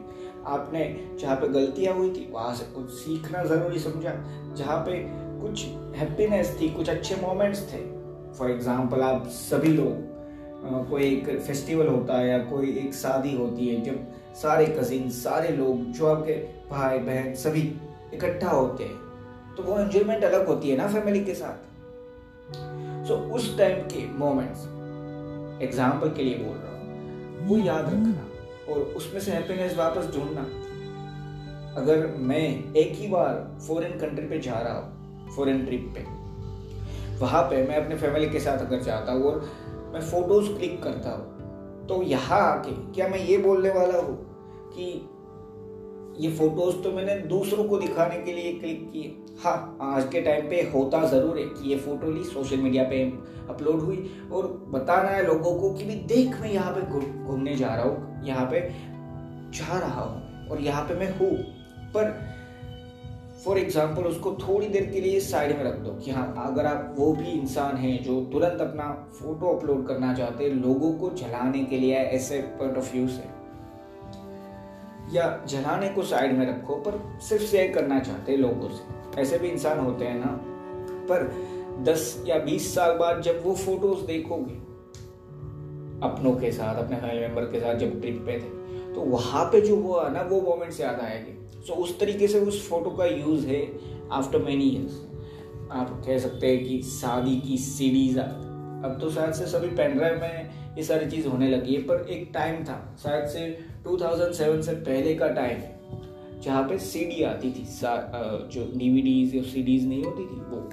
आपने 0.47 0.83
जहाँ 1.21 1.35
पे 1.35 1.47
गलतियाँ 1.47 1.93
हुई 1.93 2.09
थी 2.09 2.27
वहाँ 2.31 2.53
से 2.55 2.65
कुछ 2.73 2.89
सीखना 2.91 3.43
ज़रूरी 3.43 3.79
समझा। 3.79 4.13
जहाँ 4.57 4.77
पे 4.79 4.97
कुछ 5.41 5.63
हैप्पीनेस 5.97 6.55
थी 6.61 6.69
कुछ 6.69 6.89
अच्छे 6.89 7.15
मोमेंट्स 7.15 7.61
थे। 7.73 7.79
फॉर 8.33 8.51
एग्ज़ाम्पल 8.51 9.01
आप 9.01 9.27
सभी 9.27 9.73
लोग 9.73 10.89
कोई 10.89 11.03
एक 11.03 11.29
फेस्टिवल 11.39 11.87
होता 11.87 12.17
है 12.17 12.27
या 12.29 12.37
कोई 12.45 12.77
एक 12.77 12.93
शादी 12.93 13.35
होती 13.35 13.67
है 13.67 13.81
जब 13.81 14.35
सारे 14.41 14.65
कजिन 14.79 15.09
सारे 15.09 15.55
लोग 15.57 15.85
जो 15.91 16.07
आपके 16.07 16.33
भाई 16.69 16.99
बहन 16.99 17.33
सभी 17.35 17.61
इकट्ठा 18.13 18.49
होते 18.49 18.83
हैं 18.83 19.00
तो 19.57 19.63
वो 19.63 19.79
एंजॉयमेंट 19.79 20.23
अलग 20.23 20.47
होती 20.47 20.69
है 20.69 20.77
ना 20.77 20.87
फैमिली 20.87 21.23
के 21.25 21.33
साथ। 21.33 21.69
सो 23.07 23.13
so, 23.13 23.19
उस 23.33 23.57
टाइम 23.57 23.79
के 23.87 24.05
मोमेंट्स 24.19 24.61
एग्ज़ाम्पल 25.63 26.09
के 26.09 26.23
लिए 26.23 26.37
बोल 26.37 26.57
रहा 26.57 26.71
हूँ। 26.71 27.47
वो 27.47 27.57
याद 27.57 27.85
रखना 27.85 28.73
और 28.73 28.79
उसमें 28.97 29.19
से 29.21 29.31
हैप्पीनेस 29.31 29.75
वापस 29.77 30.13
ढूंढना। 30.15 30.41
अगर 31.81 32.07
मैं 32.19 32.73
एक 32.75 32.95
ही 32.95 33.07
बार 33.07 33.35
फॉरेन 33.67 33.99
कंट्री 33.99 34.27
पे 34.27 34.39
जा 34.39 34.59
रहा 34.59 34.73
हूँ 34.73 35.35
फॉरेन 35.35 35.65
ट्रिप 35.65 35.93
पे 35.95 36.05
वहाँ 37.19 37.41
पे 37.43 37.61
मैं 37.67 37.75
अपने 37.75 37.95
फैमिली 37.97 38.29
के 38.29 38.39
साथ 38.39 38.57
अगर 38.57 38.81
जाता 38.81 39.11
हूँ 39.11 39.23
और 39.23 39.39
मैं 39.93 40.01
फ़ोटोज़ 40.01 40.47
क्लिक 40.53 40.81
करता 40.83 41.11
हूँ 41.11 41.87
तो 41.87 42.01
यहाँ 42.03 42.39
आके 42.41 42.71
क्या 42.93 43.07
मैं 43.07 43.19
ये 43.19 43.37
बोलने 43.37 43.69
वाला 43.69 43.97
हूँ 43.97 44.15
कि 44.73 44.85
ये 46.19 46.31
फ़ोटोज़ 46.31 46.75
तो 46.83 46.91
मैंने 46.91 47.15
दूसरों 47.27 47.63
को 47.63 47.77
दिखाने 47.77 48.17
के 48.17 48.33
लिए 48.33 48.53
क्लिक 48.53 48.89
किए। 48.91 49.15
हाँ 49.43 49.77
आज 49.83 50.07
के 50.11 50.21
टाइम 50.21 50.49
पे 50.49 50.61
होता 50.73 51.05
ज़रूर 51.07 51.37
है 51.37 51.45
कि 51.45 51.69
ये 51.69 51.77
फ़ोटो 51.77 52.11
ली 52.11 52.23
सोशल 52.23 52.57
मीडिया 52.57 52.83
पे 52.83 53.03
अपलोड 53.49 53.79
हुई। 53.81 54.27
और 54.31 54.47
बताना 54.69 55.09
है 55.09 55.25
लोगों 55.27 55.55
को 55.59 55.73
कि 55.73 55.83
भी 55.83 55.95
देख 56.07 56.39
मैं 56.41 56.51
यहाँ 56.51 56.73
पे 56.73 56.81
घूमने 57.23 57.55
जा 57.55 57.73
रहा 57.75 57.85
हूँ, 57.85 58.25
यहाँ 58.25 58.45
पे 58.45 58.61
जा 59.51 59.79
रहा 59.79 60.01
हूँ 60.01 60.49
और 60.49 60.61
यहाँ 60.61 60.83
पे 60.83 60.95
मैं 60.95 61.09
हूँ। 61.17 61.31
पर 61.93 62.13
फॉर 63.43 63.57
एग्ज़ाम्पल 63.57 64.03
उसको 64.03 64.31
थोड़ी 64.41 64.67
देर 64.67 64.85
के 64.85 64.99
लिए 65.01 65.19
साइड 65.21 65.57
में 65.57 65.63
रख 65.63 65.77
दो 65.79 65.91
कि 65.95 66.11
हाँ 66.11 66.33
अगर 66.41 66.65
आप 66.65 66.95
वो 66.97 67.11
भी 67.13 67.31
इंसान 67.31 67.77
हैं 67.77 68.01
जो 68.03 68.19
तुरंत 68.33 68.61
अपना 68.61 68.91
फ़ोटो 69.13 69.55
अपलोड 69.55 69.87
करना 69.87 70.13
चाहते 70.13 70.43
हैं, 70.43 70.51
लोगों 70.53 70.91
को 70.93 71.09
जलाने 71.17 71.63
के 71.63 71.77
लिए 71.77 71.95
ऐसे 71.95 72.41
पॉइंट 72.59 72.77
ऑफ़ 72.77 72.91
व्यू 72.93 73.07
से 73.07 73.29
या 75.13 75.45
जलाने 75.47 75.89
को 75.89 76.03
साइड 76.03 76.37
में 76.37 76.47
रखो, 76.49 76.75
पर 76.75 77.19
सिर्फ़ 77.21 77.43
शेयर 77.43 77.71
करना 77.71 77.99
चाहते 77.99 78.31
हैं 78.31 78.39
लोगों 78.39 78.69
से। 78.69 79.21
ऐसे 79.21 79.37
भी 79.37 79.47
इंसान 79.47 79.79
होते 79.79 80.05
हैं 80.05 80.19
ना। 80.19 80.39
पर 81.09 81.31
10 81.83 82.23
या 82.27 82.37
20 82.39 82.75
साल 82.75 82.97
बाद 82.97 83.21
जब 83.21 83.43
वो 83.45 83.53
फ़ोटोज़ 83.55 84.05
देखोगे, 84.05 84.53
अपनों 86.03 86.35
के 86.35 86.51
साथ, 86.51 86.75
अपने 86.75 86.95
फैमिली 86.95 87.19
मेंबर 87.19 87.41
के 87.41 87.59
साथ 87.59 87.75
जब 87.75 88.01
ट्रिप 88.01 88.23
पे 88.25 88.33
थे 88.33 88.61
तो 88.93 89.01
वहाँ 89.01 89.45
पे 89.45 89.61
जो 89.61 89.75
हुआ 89.75 90.09
ना, 90.09 90.21
वो 90.21 90.41
मोमेंट्स 90.41 90.81
याद 90.81 90.99
आएँगे। 90.99 91.61
सो 91.61 91.73
उस 91.73 91.99
तरीके 91.99 92.27
से 92.27 92.39
उस 92.39 92.69
फ़ोटो 92.69 92.89
का 92.89 93.05
यूज़ 93.05 93.47
है 93.47 93.61
आफ्टर 94.11 94.39
मैनी 94.39 94.63
ईयर्स 94.63 95.05
आप 95.71 96.01
कह 96.05 96.17
सकते 96.17 96.47
हैं 96.47 96.65
कि 96.65 96.81
शादी 96.83 97.39
की 97.41 97.57
सीडीज 97.57 98.17
अब 98.81 98.97
तो 99.01 99.09
शायद 99.11 99.33
से 99.33 99.45
सभी 99.47 99.67
पेन 99.75 99.97
ड्राइव 99.97 100.21
में 100.21 100.75
ये 100.77 100.83
सारी 100.83 101.09
चीज़ 101.09 101.27
होने 101.27 101.49
लगी 101.49 101.75
है, 101.75 101.81
पर 101.81 102.07
एक 102.09 102.29
टाइम 102.33 102.63
था, 102.63 102.77
शायद 103.03 103.27
से 103.27 103.45
2007 103.83 104.61
से 104.61 104.73
पहले 104.81 105.13
का 105.15 105.27
टाइम 105.29 105.57
है 105.57 105.79
जहाँ 106.41 106.63
पे 106.63 106.77
सीडी 106.79 107.23
आती 107.23 107.51
थी 107.51 107.65
जो 108.53 108.65
डीवीडीज 108.75 109.35
या 109.35 109.41
सीडीज 109.43 109.87
नहीं 109.87 110.03
होती 110.03 110.23
थी, 110.23 110.39
वो। 110.41 110.69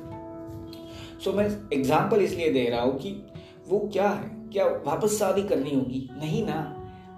सो 1.24 1.32
मैं 1.32 1.46
एग्ज़ाम्पल 1.72 2.20
इसलिए 2.22 2.52
दे 2.52 2.64
रहा 2.66 2.82
हूँ 2.82 2.98
कि 2.98 3.10
वो 3.68 3.78
क्या 3.92 4.08
है, 4.08 4.30
क्या 4.52 4.66
वापस 4.86 5.18
शादी 5.18 5.42
करनी 5.44 5.74
होगी? 5.74 6.08
नहीं 6.14 6.44
ना, 6.46 6.60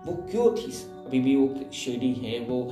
वो 0.06 0.14
क्यों 0.30 0.50
थी? 0.56 0.72
अभी 1.06 1.20
भी 1.20 1.36
वो 1.36 1.48
शेडी 1.74 2.12
है, 2.14 2.38
वो 2.40 2.62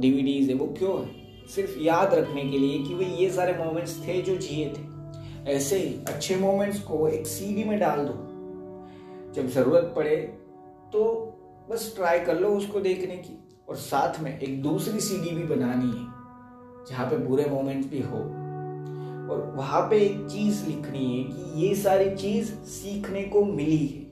डीवीडीज 0.00 0.48
है, 0.50 0.54
वो 0.56 0.66
क्यों 0.78 0.98
है? 0.98 1.14
सिर्फ़ 1.48 1.78
याद 1.80 2.14
रखने 2.14 2.42
के 2.42 2.58
लिए 2.58 2.78
कि 2.78 2.94
भाई 2.94 3.06
ये 3.16 3.30
सारे 3.30 3.52
मोमेंट्स 3.58 3.96
थे 4.06 4.20
जो 4.22 4.36
जिए 4.38 4.68
थे। 4.68 4.85
ऐसे 5.46 5.78
ही 5.78 5.94
अच्छे 6.08 6.36
मोमेंट्स 6.36 6.80
को 6.80 7.08
एक 7.08 7.26
सीडी 7.26 7.64
में 7.64 7.78
डाल 7.80 7.98
दो। 7.98 9.32
जब 9.32 9.48
ज़रूरत 9.48 9.92
पड़े 9.96 10.16
तो 10.92 11.02
बस 11.70 11.92
ट्राई 11.96 12.20
कर 12.20 12.40
लो 12.40 12.48
उसको 12.48 12.80
देखने 12.80 13.16
की। 13.16 13.38
और 13.68 13.76
साथ 13.76 14.20
में 14.20 14.38
एक 14.40 14.62
दूसरी 14.62 15.00
सीडी 15.00 15.30
भी 15.30 15.42
बनानी 15.44 15.86
है, 15.86 16.04
जहाँ 16.90 17.06
पे 17.10 17.16
बुरे 17.16 17.44
मोमेंट्स 17.50 17.88
भी 17.88 18.00
हो। 18.00 18.18
और 19.26 19.52
वहाँ 19.56 19.80
पे 19.90 19.98
एक 19.98 20.26
चीज़ 20.26 20.66
लिखनी 20.66 21.18
है 21.18 21.24
कि 21.24 21.66
ये 21.66 21.74
सारी 21.74 22.10
चीज़ 22.16 22.52
सीखने 22.54 23.22
को 23.22 23.44
मिली 23.44 23.86
है। 23.86 24.04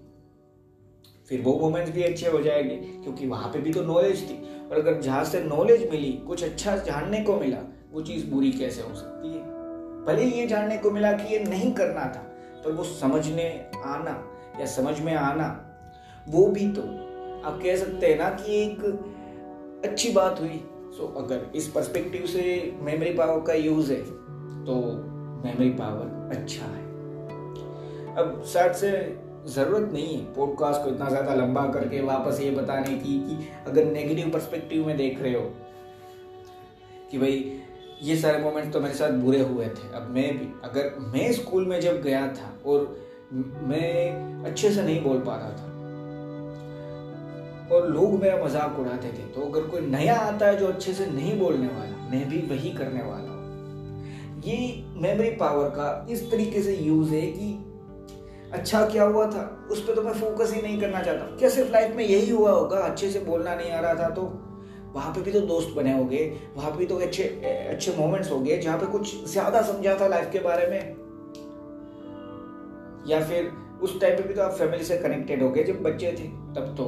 फिर 1.28 1.42
वो 1.42 1.58
मोमेंट्स 1.58 1.92
भी 1.92 2.02
अच्छे 2.02 2.26
हो 2.26 2.40
जाएँगे, 2.42 2.76
क्योंकि 2.76 3.26
वहाँ 3.26 3.52
पे 3.52 3.58
भी 3.58 3.72
तो 3.72 3.82
नॉलेज 3.82 4.30
थी। 4.30 4.36
और 4.70 4.78
अगर 4.78 5.00
जहाँ 5.00 5.24
से 5.24 5.42
नॉलेज 5.44 5.90
मिली, 5.90 6.12
कुछ 6.12 6.44
अच्छा 6.44 6.76
जानने 6.76 7.20
को 7.20 7.36
मिला, 7.36 7.58
वो 7.92 8.02
चीज़ 8.02 8.30
बुरी 8.30 8.52
कैसे 8.52 8.82
हो 8.82 8.94
सकती 8.94 9.28
है? 9.28 9.53
भले 10.06 10.25
ये 10.26 10.46
जानने 10.46 10.76
को 10.78 10.90
मिला 10.90 11.12
कि 11.12 11.32
ये 11.34 11.38
नहीं 11.44 11.73
करना 11.73 12.04
था, 12.06 12.23
पर 12.64 12.73
वो 12.73 12.84
समझने 12.84 13.49
आना 13.84 14.23
या 14.61 14.66
समझ 14.66 14.99
में 15.00 15.14
आना, 15.14 15.49
वो 16.28 16.46
भी 16.46 16.68
तो 16.73 16.82
आप 17.49 17.58
कह 17.62 17.76
सकते 17.76 18.06
हैं 18.06 18.18
ना 18.18 18.28
कि 18.30 18.62
एक 18.62 19.82
अच्छी 19.84 20.12
बात 20.12 20.40
हुई। 20.40 20.62
सो 20.96 21.06
अगर 21.18 21.50
इस 21.56 21.68
पर्सपेक्टिव 21.68 22.26
से 22.26 22.42
मेमोरी 22.80 23.12
पावर 23.14 23.40
का 23.46 23.54
यूज़ 23.54 23.92
है 23.92 24.00
तो 24.64 24.75
मेमोरी 25.44 25.70
पावर 25.73 26.37
अच्छा 26.37 26.66
है। 26.66 26.82
अब 28.16 28.42
शायद 28.52 28.73
से 28.75 28.90
ज़रूरत 29.46 29.90
नहीं 29.92 30.16
है 30.16 30.25
पॉडकास्ट 30.34 30.82
को 30.82 30.90
इतना 30.90 31.08
ज़्यादा 31.08 31.34
लंबा 31.34 31.66
करके 31.73 32.00
वापस 32.02 32.40
ये 32.40 32.50
बताने 32.50 32.96
की 32.96 33.18
कि 33.20 33.38
अगर 33.66 33.84
नेगेटिव 33.87 34.30
पर्सपेक्टिव 34.30 34.87
में 34.87 34.96
देख 34.96 35.20
रहे 35.23 35.34
हो 35.34 35.50
कि 37.11 37.18
भाई 37.18 37.61
ये 38.02 38.16
सारे 38.16 38.38
मोमेंट 38.38 38.72
तो 38.72 38.80
मेरे 38.80 38.94
साथ 38.94 39.10
बुरे 39.20 39.40
हुए 39.40 39.66
थे। 39.66 39.92
अब 39.96 40.08
मैं 40.10 40.26
भी, 40.38 40.48
अगर 40.64 40.94
मैं 41.08 41.32
स्कूल 41.32 41.66
में 41.66 41.80
जब 41.80 42.00
गया 42.02 42.26
था 42.28 42.52
और 42.66 42.96
मैं 43.64 44.44
अच्छे 44.44 44.70
से 44.70 44.82
नहीं 44.82 45.02
बोल 45.02 45.18
पा 45.18 45.36
रहा 45.36 45.50
था, 45.50 45.72
और 47.72 47.88
लोग 47.88 48.20
मेरा 48.22 48.44
मज़ाक 48.44 48.78
उड़ाते 48.78 49.08
थे 49.08 49.26
तो 49.34 49.40
अगर 49.42 49.68
कोई 49.68 49.80
नया 49.82 50.16
आता 50.16 50.46
है 50.46 50.56
जो 50.56 50.66
अच्छे 50.68 50.92
से 50.94 51.06
नहीं 51.08 51.38
बोलने 51.38 51.66
वाला, 51.68 52.08
मैं 52.10 52.28
भी 52.30 52.38
वही 52.48 52.70
करने 52.72 53.02
वाला 53.02 53.32
ये 54.44 54.56
मेमोरी 55.02 55.30
पावर 55.36 55.68
का 55.70 56.06
इस 56.10 56.30
तरीके 56.30 56.62
से 56.62 56.74
यूज़ 56.76 57.10
है 57.10 57.20
कि 57.28 57.52
अच्छा 58.52 58.84
क्या 58.88 59.04
हुआ 59.04 59.26
था, 59.26 59.68
उस 59.70 59.80
पर 59.86 59.94
तो 59.94 60.02
मैं 60.02 60.12
फोकस 60.14 60.52
ही 60.54 60.60
नहीं 60.62 60.80
करना 60.80 61.02
चाहता। 61.02 61.36
क्या 61.36 61.48
सिर्फ़ 61.50 61.70
लाइफ 61.72 61.94
में 61.96 62.04
यही 62.04 62.30
हुआ 62.30 62.50
होगा, 62.50 62.78
अच्छे 62.78 63.10
से 63.10 63.20
बोलना 63.20 63.54
नहीं 63.54 63.70
आ 63.70 63.80
रहा 63.80 63.94
था 63.94 64.08
तो 64.10 64.22
वहाँ 64.94 65.12
पे 65.14 65.20
भी 65.20 65.32
तो 65.32 65.40
दोस्त 65.40 65.74
बने 65.76 65.92
होंगे, 65.92 66.24
वहाँ 66.56 66.70
पे 66.70 66.78
भी 66.78 66.86
तो 66.86 66.98
अच्छे 66.98 67.24
अच्छे 67.70 67.96
मोमेंट्स 67.96 68.30
हो 68.30 68.38
गए 68.40 68.58
जहाँ 68.58 68.78
पे 68.78 68.86
कुछ 68.86 69.24
ज़्यादा 69.24 69.62
समझा 69.62 69.96
था 70.00 70.06
लाइफ 70.08 70.30
के 70.32 70.38
बारे 70.40 70.66
में। 70.66 71.02
या 73.08 73.20
फिर 73.26 73.50
उस 73.82 74.00
टाइम 74.00 74.16
पे 74.16 74.22
भी 74.22 74.34
तो 74.34 74.42
आप 74.42 74.52
फैमिली 74.52 74.84
से 74.84 74.96
कनेक्टेड 74.98 75.42
हो 75.42 75.48
गए 75.50 75.64
जब 75.64 75.82
बच्चे 75.82 76.12
थे, 76.12 76.28
तब 76.54 76.74
तो। 76.78 76.84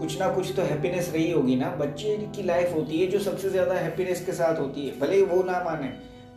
कुछ 0.00 0.18
ना 0.20 0.28
कुछ 0.28 0.52
तो 0.56 0.62
हैप्पीनेस 0.62 1.10
रही 1.14 1.30
होगी 1.30 1.56
ना। 1.56 1.68
बच्चे 1.76 2.16
की 2.36 2.42
लाइफ 2.42 2.74
होती 2.74 3.00
है 3.00 3.06
जो 3.06 3.18
सबसे 3.20 3.50
ज़्यादा 3.50 3.74
हैप्पीनेस 3.74 4.24
के 4.26 4.32
साथ 4.32 4.60
होती 4.60 4.86
है, 4.86 4.98
भले 5.00 5.16
ही 5.16 5.22
वो 5.22 5.42
ना 5.42 5.62
माने। 5.64 5.88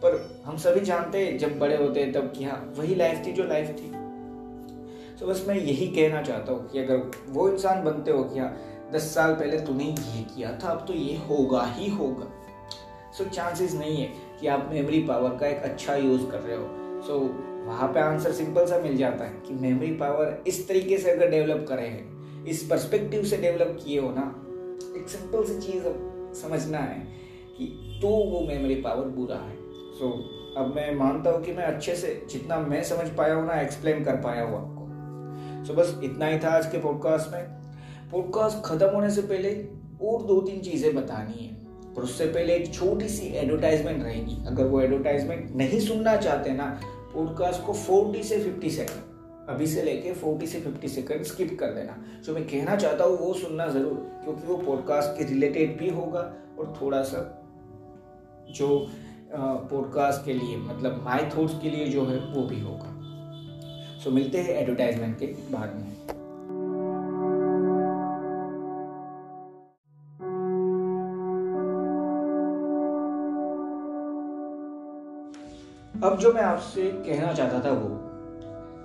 पर 0.03 0.43
हम 0.45 0.57
सभी 0.57 0.81
जानते 0.81 1.25
हैं, 1.25 1.38
जब 1.38 1.57
बड़े 1.59 1.77
होते 1.77 1.99
हैं 1.99 2.11
तब 2.13 2.31
कि 2.38 2.43
हाँ 2.43 2.73
वही 2.77 2.95
लाइफ 2.95 3.25
थी 3.25 3.31
जो 3.33 3.43
लाइफ 3.43 3.69
थी। 3.71 3.91
तो 5.19 5.27
बस 5.27 5.43
मैं 5.47 5.55
यही 5.55 5.88
कहना 5.88 6.21
चाहता 6.21 6.51
हूँ 6.51 6.69
कि 6.69 6.79
अगर 6.79 7.11
वो 7.29 7.49
इंसान 7.49 7.83
बनते 7.83 8.11
हो 8.11 8.23
कि 8.23 8.39
हाँ 8.39 8.49
दस 8.93 9.13
साल 9.15 9.34
पहले 9.34 9.60
तूने 9.60 9.84
ये 9.84 10.24
किया 10.36 10.60
था 10.63 10.67
अब 10.67 10.86
तो 10.88 10.93
ये 10.93 11.15
होगा 11.29 11.63
ही 11.65 11.89
होगा। 11.89 12.25
सो 13.17 13.24
so, 13.24 13.29
चांसेस 13.29 13.74
नहीं 13.74 13.98
है 13.98 14.13
कि 14.41 14.48
आप 14.48 14.69
मेमोरी 14.72 15.00
पावर 15.03 15.29
का 15.29 15.48
एक 15.48 15.58
अच्छा 15.58 15.96
यूज़ 15.96 16.25
कर 16.31 16.39
रहे 16.39 16.58
हो। 16.58 16.67
सो 17.01 17.19
so, 17.19 17.67
वहाँ 17.67 17.88
पे 17.88 18.00
आंसर 18.00 18.31
सिंपल 18.31 18.65
सा 18.65 18.79
मिल 18.79 18.98
जाता 18.98 19.24
है 19.24 19.34
कि 19.48 19.53
मेमोरी 19.53 19.91
पावर 19.91 20.43
इस 20.48 20.67
तरीके 20.67 20.98
से 20.98 21.12
अगर 21.12 21.29
डेवलप 21.29 21.65
करे 21.69 21.88
हैं 21.88 22.46
इस 22.46 22.63
पर्सपेक्टिव 22.63 23.24
से 23.24 23.38
डेवलप 23.38 23.79
किए 23.84 24.00
हो 24.00 24.12
ना 24.12 24.24
एक 25.01 25.10
सिंपल 25.10 25.43
सी 25.43 25.60
चीज़ 25.62 25.86
अब 25.86 26.34
समझना 26.41 26.77
है 26.77 27.00
कि 27.58 27.65
तो 28.01 28.08
वो 28.08 28.48
मेमोरी 28.48 28.75
पावर 28.75 29.05
बुरा 29.05 29.36
है। 29.36 29.55
सो 30.00 30.05
so, 30.05 30.58
अब 30.58 30.74
मैं 30.75 30.96
मानता 30.96 31.29
हूँ 31.29 31.43
कि 31.43 31.53
मैं 31.53 31.63
अच्छे 31.63 31.96
से 31.96 32.27
जितना 32.31 32.60
मैं 32.60 32.84
समझ 32.84 33.10
पाया 33.10 33.34
हूँ 33.34 33.48
ना 33.48 33.62
एक्सप्लेन 33.62 34.03
कर 34.03 34.15
पाया 34.15 34.43
हूँ 34.43 34.55
आपको। 34.55 35.65
सो 35.65 35.74
so, 35.74 35.79
बस 35.79 36.00
इतना 36.03 36.25
ही 36.25 36.39
था 36.39 36.50
आज 36.50 36.65
के 36.65 36.77
पॉडकास्ट 36.77 37.34
में। 37.34 37.58
पॉडकास्ट 38.11 38.63
खत्म 38.63 38.89
होने 38.89 39.09
से 39.09 39.21
पहले 39.21 39.49
और 40.01 40.23
दो 40.23 40.41
तीन 40.41 40.61
चीज़ें 40.61 40.95
बतानी 40.95 41.43
है। 41.45 41.53
पर 41.95 42.01
उससे 42.01 42.25
पहले 42.25 42.55
एक 42.55 42.73
छोटी 42.73 43.09
सी 43.09 43.27
एडवर्टाइजमेंट 43.27 44.03
रहेगी। 44.03 44.37
अगर 44.47 44.65
वो 44.65 44.81
एडवर्टाइजमेंट 44.81 45.55
नहीं 45.55 45.79
सुनना 45.79 46.15
चाहते 46.15 46.51
ना 46.51 46.65
पॉडकास्ट 47.13 47.63
को 47.65 47.73
40 47.73 48.23
से 48.23 48.37
50 48.39 48.69
सेकंड 48.69 49.49
अभी 49.49 49.67
से 49.67 49.83
लेके 49.83 50.13
40 50.13 50.47
से 50.47 50.59
50 50.59 50.87
सेकंड 50.87 51.23
स्किप 51.23 51.57
कर 51.59 51.67
देना। 51.67 51.95
जो 52.25 52.33
मैं 52.33 52.43
कहना 52.47 52.75
चाहता 52.75 53.03
हूँ, 53.03 53.17
वो 53.17 53.33
सुनना 53.33 53.67
ज़रूर, 53.67 53.93
क्योंकि 54.23 54.47
वो 54.47 54.57
पॉडकास्ट 54.57 55.17
के 55.17 55.23
रिलेटेड 55.23 55.77
भी 55.77 55.89
होगा 55.89 56.19
और 56.59 56.77
थोड़ा 56.81 57.01
सा 57.03 57.23
जो 58.51 58.87
पॉडकास्ट 59.33 60.25
के 60.25 60.33
लिए 60.33 60.57
मतलब 60.57 61.01
माय 61.03 61.29
थॉट्स 61.37 61.53
के 61.61 61.69
लिए 61.69 61.87
जो 61.87 62.05
है, 62.05 62.17
वो 62.33 62.43
भी 62.43 62.59
होगा। 62.59 62.95
सो 64.03 64.11
मिलते 64.11 64.37
हैं 64.37 64.49
एडवर्टाइजमेंट 64.49 65.19
के 65.19 65.25
बाद 65.25 65.75
में। 65.75 65.98
अब 76.03 76.17
जो 76.17 76.34
मैं 76.34 76.41
आपसे 76.41 76.84
कहना 76.84 77.34
चाहता 77.34 77.60
था 77.60 77.74
वो, 77.74 77.88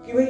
कि 0.07 0.13
भाई, 0.13 0.27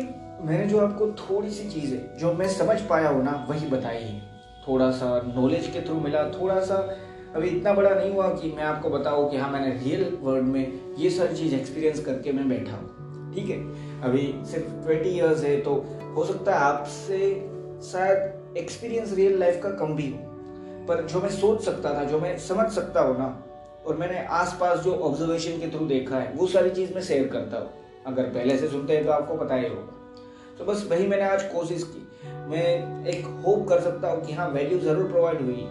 मैंने 0.46 0.66
जो 0.66 0.78
आपको 0.80 1.06
थोड़ी 1.06 1.50
सी 1.50 1.68
चीज़ें 1.70 2.18
जो 2.18 2.32
मैं 2.32 2.48
समझ 2.48 2.80
पाया 2.80 3.08
हूँ 3.08 3.24
ना, 3.24 3.46
वही 3.50 3.66
बताई 3.66 4.02
है 4.02 4.20
थोड़ा 4.68 4.90
सा 4.90 5.22
नॉलेज 5.36 5.66
के 5.66 5.80
थ्रू 5.80 6.00
मिला, 6.00 6.24
थोड़ा 6.24 6.60
सा 6.60 6.96
अभी 7.36 7.48
इतना 7.48 7.72
बड़ा 7.72 7.90
नहीं 7.90 8.10
हुआ 8.12 8.28
कि 8.28 8.52
मैं 8.52 8.64
आपको 8.64 8.90
बताऊँ 8.90 9.30
कि 9.30 9.36
हाँ 9.36 9.50
मैंने 9.50 9.70
रियल 9.84 10.18
वर्ल्ड 10.20 10.46
में 10.46 10.94
ये 10.98 11.10
सारी 11.10 11.36
चीज़ 11.36 11.54
एक्सपीरियंस 11.54 12.04
करके 12.04 12.32
मैं 12.32 12.48
बैठा 12.48 12.72
हूँ। 12.72 13.34
ठीक 13.34 13.48
है? 13.48 13.58
अभी 14.00 14.34
सिर्फ़ 14.44 14.84
ट्वेंटी 14.84 15.08
ईयर्स 15.08 15.44
है 15.44 15.60
तो 15.60 15.86
हो 16.16 16.24
सकता 16.24 16.54
है 16.54 16.58
आपसे 16.58 17.18
शायद 17.92 18.56
एक्सपीरियंस 18.56 19.12
रियल 19.12 19.38
लाइफ 19.38 19.60
का 19.62 19.70
कम 19.70 19.94
भी 19.94 20.10
हो। 20.10 20.18
पर 20.88 21.06
जो 21.06 21.20
मैं 21.20 21.30
सोच 21.30 21.62
सकता 21.62 21.94
था, 21.94 22.04
जो 22.04 22.20
मैं 22.20 22.38
समझ 22.38 22.70
सकता 22.70 23.00
हूँ 23.00 23.18
ना 23.18 23.43
और 23.86 23.96
मैंने 23.96 24.24
आसपास 24.32 24.78
जो 24.78 24.94
ऑब्जर्वेशन 24.94 25.58
के 25.60 25.70
थ्रू 25.70 25.86
देखा 25.86 26.16
है, 26.16 26.32
वो 26.32 26.46
सारी 26.46 26.70
चीज़ 26.70 26.94
मैं 26.94 27.02
शेयर 27.02 27.28
करता 27.28 27.58
हूँ। 27.58 27.70
अगर 28.06 28.22
पहले 28.24 28.56
से 28.58 28.68
सुनते 28.68 28.96
हैं 28.96 29.04
तो 29.04 29.10
आपको 29.10 29.36
पता 29.36 29.54
ही 29.54 29.68
होगा। 29.68 29.92
तो 30.58 30.64
बस 30.64 30.86
वही 30.90 31.06
मैंने 31.06 31.24
आज 31.24 31.42
कोशिश 31.42 31.82
की। 31.82 32.02
मैं 32.50 33.04
एक 33.06 33.24
होप 33.44 33.68
कर 33.68 33.80
सकता 33.80 34.10
हूँ 34.10 34.24
कि 34.26 34.32
हाँ 34.32 34.48
वैल्यू 34.48 34.78
ज़रूर 34.78 35.10
प्रोवाइड 35.10 35.40
हुई। 35.40 35.66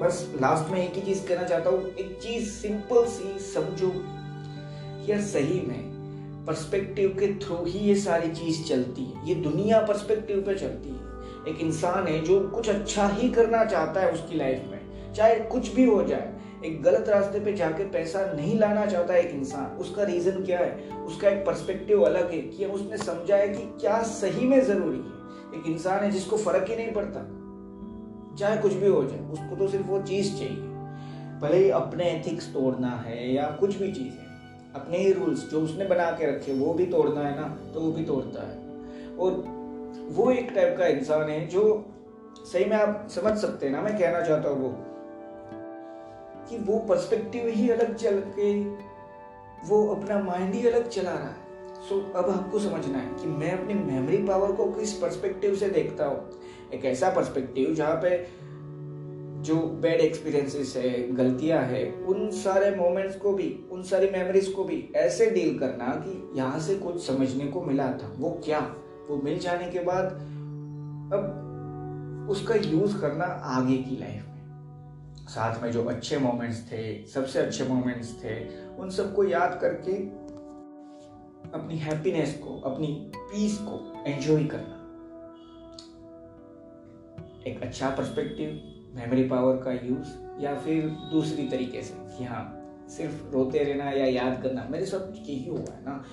बस 0.00 0.26
लास्ट 0.42 0.70
में 0.72 0.78
एक 0.82 0.94
ही 0.94 1.02
चीज़ 1.02 1.26
कहना 1.28 1.42
चाहता 1.42 1.70
हूँ, 1.70 1.88
एक 1.88 2.18
चीज़ 2.22 2.48
सिंपल 2.50 3.04
सी 3.06 3.38
समझो 3.44 3.92
या 5.08 5.20
सही 5.22 5.60
में 5.60 6.44
पर्सपेक्टिव 6.46 7.08
के 7.20 7.26
थ्रू 7.36 7.64
ही 7.64 7.78
ये 7.78 7.94
सारी 7.94 8.30
चीज़ 8.30 8.62
चलती 8.64 9.04
है। 9.04 9.28
ये 9.28 9.34
दुनिया 9.34 9.80
पर्सपेक्टिव 9.80 10.42
पे 10.46 10.54
चलती 10.54 10.88
है। 10.88 11.08
एक 11.48 11.60
इंसान 11.60 12.06
है 12.06 12.18
जो 12.24 12.40
कुछ 12.48 12.68
अच्छा 12.70 13.06
ही 13.08 13.28
करना 13.30 13.64
चाहता 13.64 14.00
है 14.00 14.12
उसकी 14.12 14.36
लाइफ 14.36 14.64
में, 14.70 15.12
चाहे 15.14 15.34
कुछ 15.46 15.72
भी 15.74 15.84
हो 15.84 16.02
जाए। 16.02 16.32
एक 16.64 16.82
गलत 16.82 17.08
रास्ते 17.08 17.40
पे 17.40 17.52
जाके 17.52 17.84
पैसा 17.84 18.24
नहीं 18.32 18.58
लाना 18.58 18.86
चाहता 18.86 19.14
एक 19.14 19.30
इंसान। 19.30 19.76
उसका 19.76 20.02
रीजन 20.02 20.44
क्या 20.44 20.58
है? 20.58 20.96
उसका 20.96 21.28
एक 21.28 21.44
पर्सपेक्टिव 21.46 22.02
अलग 22.02 22.30
है 22.30 22.38
कि 22.38 22.64
उसने 22.64 22.96
समझा 22.96 23.36
है 23.36 23.48
कि 23.48 23.62
क्या 23.80 24.02
सही 24.02 24.46
में 24.46 24.60
ज़रूरी 24.60 24.98
है। 24.98 25.60
एक 25.60 25.66
इंसान 25.66 26.04
है 26.04 26.10
जिसको 26.10 26.36
फ़र्क 26.36 26.66
ही 26.68 26.76
नहीं 26.76 26.92
पड़ता। 26.92 27.20
चाहे 28.36 28.56
कुछ 28.56 28.72
भी 28.72 28.88
हो 28.88 29.04
जाए, 29.04 29.20
उसको 29.20 29.56
तो 29.56 29.68
सिर्फ़ 29.68 29.86
वो 29.86 30.02
चीज़ 30.02 30.36
चाहिए। 30.38 30.68
भले 31.40 31.56
ही 31.56 31.70
अपने 31.70 32.10
एथिक्स 32.10 32.52
तोड़ना 32.52 32.90
है 33.06 33.32
या 33.34 33.46
कुछ 33.60 33.76
भी 33.76 33.92
चीज़ 33.92 34.12
है, 34.14 34.26
अपने 34.74 34.98
ही 34.98 35.12
रूल्स 35.12 35.48
जो 35.50 35.60
उसने 35.60 35.84
बना 35.84 36.10
के 36.10 36.26
रखे, 36.26 36.52
वो 36.52 36.74
भी 36.74 36.86
तोड़ना 36.86 37.20
है 37.20 37.34
ना 37.40 37.48
तो 37.74 37.80
वो 37.80 37.92
भी 37.92 38.04
तोड़ता 38.04 38.42
है। 38.42 38.58
और 39.16 39.44
वो 40.12 40.30
एक 40.30 40.52
टाइप 40.54 40.76
का 40.78 40.86
इंसान 40.86 41.28
है 41.30 41.46
जो 41.46 41.64
सही 42.44 42.64
में 42.64 42.76
आप 42.76 43.08
समझ 43.10 43.36
सकते 43.38 43.66
हैं 43.66 43.72
ना, 43.72 43.82
मैं 43.82 43.98
कहना 43.98 44.20
चाहता 44.20 44.48
हूँ 44.48 44.62
वो। 44.62 44.86
कि 46.50 46.58
वो 46.58 46.78
पर्सपेक्टिव 46.78 47.46
ही 47.46 47.70
अलग 47.70 47.96
चल 47.96 48.20
के 48.20 48.64
वो 49.68 49.94
अपना 49.94 50.22
माइंड 50.22 50.54
ही 50.54 50.68
अलग 50.68 50.88
चला 50.88 51.10
रहा 51.10 51.28
है। 51.28 51.50
सो 51.88 52.10
so, 52.10 52.16
अब 52.16 52.30
आपको 52.30 52.58
समझना 52.58 52.98
है 52.98 53.08
कि 53.22 53.26
मैं 53.26 53.52
अपनी 53.52 53.74
मेमोरी 53.74 54.16
पावर 54.16 54.52
को 54.52 54.64
किस 54.64 54.92
पर्सपेक्टिव 54.92 55.54
से 55.54 55.68
देखता 55.68 56.06
हूँ? 56.06 56.30
एक 56.74 56.84
ऐसा 56.84 57.10
पर्सपेक्टिव 57.10 57.74
जहाँ 57.74 57.96
पे 57.96 58.28
जो 59.42 59.54
बैड 59.54 60.00
एक्सपीरियंसेस 60.00 60.74
है 60.76 61.12
गलतियाँ 61.12 61.62
है 61.62 61.92
उन 61.92 62.30
सारे 62.30 62.76
मोमेंट्स 62.76 63.16
को 63.16 63.32
भी 63.32 63.64
उन 63.70 63.82
सारी 63.82 64.10
मेमोरीज 64.10 64.48
को 64.48 64.64
भी 64.64 64.92
ऐसे 64.96 65.30
डील 65.30 65.58
करना 65.58 65.86
कि 65.86 66.32
यहाँ 66.38 66.60
से 66.60 66.74
कुछ 66.74 67.06
समझने 67.06 67.46
को 67.46 67.62
मिला 67.62 67.92
था। 67.92 68.14
वो 68.18 68.40
क्या? 68.44 68.76
वो 69.08 69.20
मिल 69.24 69.38
जाने 69.38 69.70
के 69.70 69.78
बाद 69.78 70.04
अब 71.12 71.46
उसका 72.30 72.54
यूज़ 72.54 73.00
करना 73.00 73.24
आगे 73.24 73.76
की 73.76 73.96
लाइफ 73.96 74.26
साथ 75.30 75.62
में 75.62 75.70
जो 75.72 75.84
अच्छे 75.84 76.18
मोमेंट्स 76.18 76.62
थे, 76.72 77.06
सबसे 77.06 77.38
अच्छे 77.38 77.64
मोमेंट्स 77.64 78.12
थे, 78.24 78.34
उन 78.76 78.90
सबको 78.90 79.24
याद 79.24 79.58
करके 79.60 79.92
अपनी 81.50 81.76
हैप्पीनेस 81.78 82.34
को, 82.38 82.60
अपनी 82.60 82.86
पीस 83.16 83.58
को 83.58 84.02
एंजॉय 84.06 84.44
करना। 84.44 84.76
एक 87.46 87.62
अच्छा 87.62 87.90
पर्सपेक्टिव 87.90 88.48
मेमोरी 88.94 89.22
पावर 89.28 89.56
का 89.56 89.72
यूज़ 89.72 90.42
या 90.42 90.54
फिर 90.56 90.88
दूसरी 91.12 91.48
तरीके 91.48 91.82
से 91.82 91.94
कि 92.08 92.24
हाँ 92.24 92.42
सिर्फ़ 92.88 93.32
रोते 93.32 93.58
रहना 93.58 93.90
या 93.90 94.06
याद 94.06 94.42
करना, 94.42 94.66
मेरे 94.70 94.86
साथ 94.86 95.16
यही 95.16 95.48
हुआ 95.48 95.72
है 95.72 95.82
ना। 95.84 96.04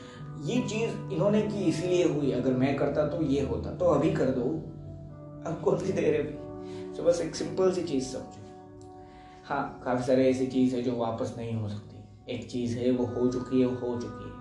ये 0.45 0.62
चीज़ 0.62 1.13
इन्होंने 1.13 1.41
की 1.41 1.63
इसलिए 1.63 2.03
हुई, 2.03 2.31
अगर 2.31 2.53
मैं 2.53 2.75
करता 2.75 3.07
तो 3.07 3.21
ये 3.24 3.41
होता 3.41 3.75
तो 3.75 3.86
अभी 3.86 4.12
कर 4.12 4.29
दो। 4.29 4.50
अब 5.50 5.62
कौन 5.63 5.77
सी 5.77 5.93
देर 5.93 6.19
अभी 6.19 6.93
तो 6.93 7.03
बस 7.03 7.21
एक 7.21 7.36
सिंपल 7.36 7.71
सी 7.71 7.83
चीज़ 7.83 8.05
समझो। 8.05 8.47
हाँ 9.50 9.82
काफ़ी 9.86 10.04
सारे 10.04 10.30
ऐसी 10.30 10.48
चीज़ 10.48 10.75
है 10.75 10.82
जो 10.82 10.96
वापस 10.96 11.34
नहीं 11.38 11.54
हो 11.56 11.70
सकती। 11.70 12.34
एक 12.34 12.50
चीज़ 12.50 12.77
है, 12.77 12.92
वो 12.92 13.06
हो 13.06 13.32
चुकी 13.32 13.62
है 13.62 13.66
हो 13.66 14.00
चुकी 14.01 14.24
है। 14.24 14.32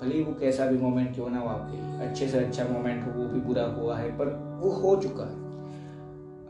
भले 0.00 0.14
ही 0.14 0.22
वो 0.22 0.34
कैसा 0.34 0.66
भी 0.66 0.78
मोमेंट 0.78 1.14
क्यों 1.14 1.30
ना 1.30 1.38
हो 1.38 1.48
आपके 1.48 2.04
अच्छे 2.06 2.28
से 2.28 2.38
अच्छा 2.38 2.64
मोमेंट 2.64 3.06
हो, 3.06 3.12
वो 3.12 3.28
भी 3.28 3.40
बुरा 3.40 3.64
हुआ 3.64 3.96
है, 3.98 4.18
पर 4.18 4.58
वो 4.60 4.70
हो 4.70 4.96
चुका 4.96 5.24
है। 5.24 5.34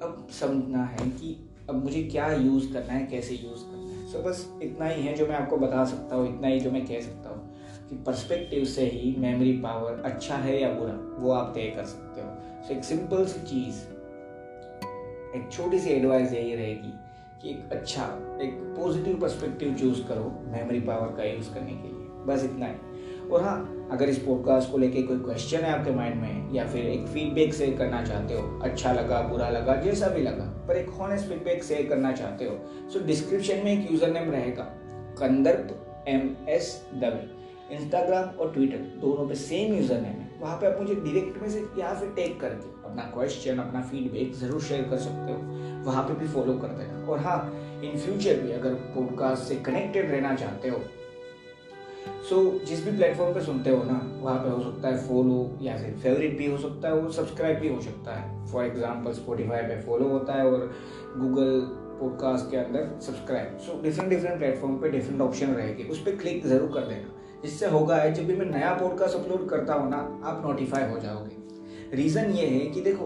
अब 0.03 0.27
समझना 0.41 0.85
है 0.85 1.11
कि 1.11 1.51
अब 1.69 1.75
मुझे 1.75 2.03
क्या 2.03 2.33
यूज़ 2.33 2.73
करना 2.73 2.93
है, 2.93 3.07
कैसे 3.07 3.35
यूज़ 3.35 3.65
करना 3.65 3.93
है। 3.93 4.07
सो 4.07 4.23
बस 4.23 4.59
इतना 4.63 4.87
ही 4.87 5.03
है 5.03 5.15
जो 5.15 5.27
मैं 5.27 5.37
आपको 5.37 5.57
बता 5.57 5.85
सकता 5.85 6.17
हूँ, 6.17 6.37
इतना 6.37 6.49
ही 6.49 6.61
जो 6.61 6.71
मैं 6.71 6.87
कह 6.87 7.01
सकता 7.01 7.31
हूँ 7.31 7.55
कि 7.89 7.97
पर्सपेक्टिव 7.97 8.65
से 8.65 8.87
ही 8.87 9.15
मेमोरी 9.19 9.53
पावर 9.53 10.03
अच्छा 10.05 10.37
है 10.37 10.61
या 10.63 10.73
बुरा, 10.73 10.95
वो 11.19 11.33
आप 11.33 11.53
तय 11.55 11.73
कर 11.77 11.85
सकते 11.85 12.21
हो। 12.21 12.29
सो 12.63 12.75
एक 12.75 12.85
सिंपल 12.85 13.25
सी 13.25 13.41
चीज़, 13.41 13.81
एक 15.37 15.49
छोटी 15.53 15.79
सी 15.79 15.91
एडवाइस 15.91 16.33
यही 16.33 16.55
रहेगी 16.55 16.93
कि 17.43 17.51
एक 17.51 17.73
अच्छा 17.73 18.05
एक 18.43 18.59
पॉजिटिव 18.77 19.21
पर्सपेक्टिव 19.21 19.75
चूज़ 19.75 20.03
करो 20.09 20.25
मेमोरी 20.49 20.81
पावर 20.81 21.17
का 21.17 21.25
यूज़ 21.25 21.53
करने 21.55 21.73
के 21.73 21.89
लिए। 21.89 22.25
बस 22.27 22.45
इतना 22.45 22.67
ही। 22.67 23.29
और 23.29 23.43
हाँ 23.43 23.89
अगर 23.93 24.09
इस 24.09 24.19
पॉडकास्ट 24.19 24.71
को 24.73 24.79
लेके 24.79 25.03
कोई 25.03 25.19
क्वेश्चन 25.19 25.59
है 25.59 25.71
आपके 25.71 25.91
माइंड 25.91 26.21
में, 26.21 26.53
या 26.55 26.67
फिर 26.67 26.87
एक 26.87 27.07
फीडबैक 27.07 27.55
शेयर 27.55 27.77
करना 27.79 28.03
चाहते 28.05 28.35
हो 28.35 28.59
अच्छा 28.61 28.93
लगा, 28.93 29.21
बुरा 29.23 29.49
लगा, 29.51 29.75
जैसा 29.77 30.09
भी 30.09 30.23
लगा, 30.23 30.45
पर 30.69 30.77
एक 30.77 30.89
हॉनेस्ट 30.91 31.29
फीडबैक 31.29 31.65
शेयर 31.65 31.89
करना 31.89 32.13
चाहते 32.13 32.45
हो 32.45 32.59
सो 32.93 33.05
डिस्क्रिप्शन 33.07 33.65
में 33.65 33.73
एक 33.73 33.91
यूज़र 33.91 34.13
नेम 34.13 34.31
रहेगा, 34.31 34.65
Kandarp 35.19 36.05
M 36.09 36.35
S 36.49 36.75
Dave 36.95 37.75
Instagram 37.75 38.39
और 38.41 38.53
ट्विटर 38.53 38.79
दोनों 39.01 39.29
पे 39.29 39.35
सेम 39.37 39.75
यूज़र 39.75 40.01
नेम 40.01 40.05
है। 40.13 40.31
वहाँ 40.41 40.57
पे 40.57 40.67
आप 40.67 40.81
मुझे 40.81 40.95
डायरेक्ट 40.95 41.43
मैसेज 41.43 41.79
या 41.79 41.95
फिर 41.95 42.09
टेक 42.17 42.41
करके 42.41 42.72
अपना 42.93 43.03
क्वेश्चन 43.13 43.59
अपना 43.59 43.81
फीडबैक 43.83 44.33
ज़रूर 44.37 44.61
शेयर 44.63 44.83
कर 44.89 44.99
सकते 45.01 45.33
हो। 45.33 45.85
वहाँ 45.85 46.03
पे 46.05 46.15
भी 46.15 46.27
फॉलो 46.33 46.57
कर 46.59 46.69
देना। 46.79 47.07
और 47.07 47.19
हाँ 47.19 47.39
इन 47.85 47.99
फ्यूचर 47.99 48.41
भी 48.41 48.53
अगर 48.53 48.75
पॉडकास्ट 48.95 49.43
से 49.43 49.55
कनेक्टेड 49.67 50.11
रहना 50.11 50.35
चाहते 50.35 50.69
हो 50.69 50.81
सो 52.29 52.37
so, 52.37 52.67
जिस 52.67 52.85
भी 52.85 52.91
प्लेटफॉर्म 52.97 53.35
पे 53.35 53.41
सुनते 53.41 53.71
हो 53.71 53.83
ना 53.85 54.01
वहाँ 54.23 54.39
पे 54.39 54.51
हो 54.51 54.63
सकता 54.63 54.89
है 54.89 55.07
फॉलो 55.07 55.39
या 55.63 55.77
फिर 55.79 55.97
फेवरेट 56.03 56.37
भी 56.39 56.51
हो 56.51 56.59
सकता 56.59 56.89
है 56.89 56.95
और 56.95 57.11
सब्सक्राइब 57.13 57.59
भी 57.59 57.69
हो 57.69 57.81
सकता 57.81 58.15
है। 58.15 58.47
फॉर 58.53 58.65
एग्ज़ाम्पल 58.65 59.13
स्पोटिफाई 59.13 59.63
पे 59.63 59.81
फॉलो 59.83 60.09
होता 60.09 60.35
है 60.35 60.47
और 60.47 60.71
गूगल 61.17 61.61
पॉडकास्ट 62.01 62.51
के 62.51 62.57
अंदर 62.57 62.89
subscribe 63.07 63.59
so 63.67 63.81
different 63.83 64.11
different 64.11 64.39
platform 64.39 64.77
पे 64.79 64.91
डिफरेंट 64.91 65.21
ऑप्शन 65.21 65.55
रहेगी। 65.55 65.89
उस 65.91 66.03
पर 66.03 66.17
क्लिक 66.17 66.47
ज़रूर 66.47 66.73
कर 66.75 66.87
देना। 66.89 67.19
जिससे 67.43 67.69
होगा 67.69 67.97
है 67.97 68.13
जब 68.15 68.27
भी 68.27 68.37
मैं 68.37 68.47
नया 68.47 68.75
पॉडकास्ट 68.75 69.17
अपलोड 69.17 69.49
करता 69.51 69.75
हूँ 69.75 69.91
ना 69.91 69.97
आप 70.25 70.43
नोटिफाई 70.47 70.91
हो 70.91 70.99
जाओगे। 70.99 71.32
रीज़न 71.95 72.31
ये 72.31 72.47
है 72.47 72.67
कि 72.67 72.81
देखो, 72.81 73.05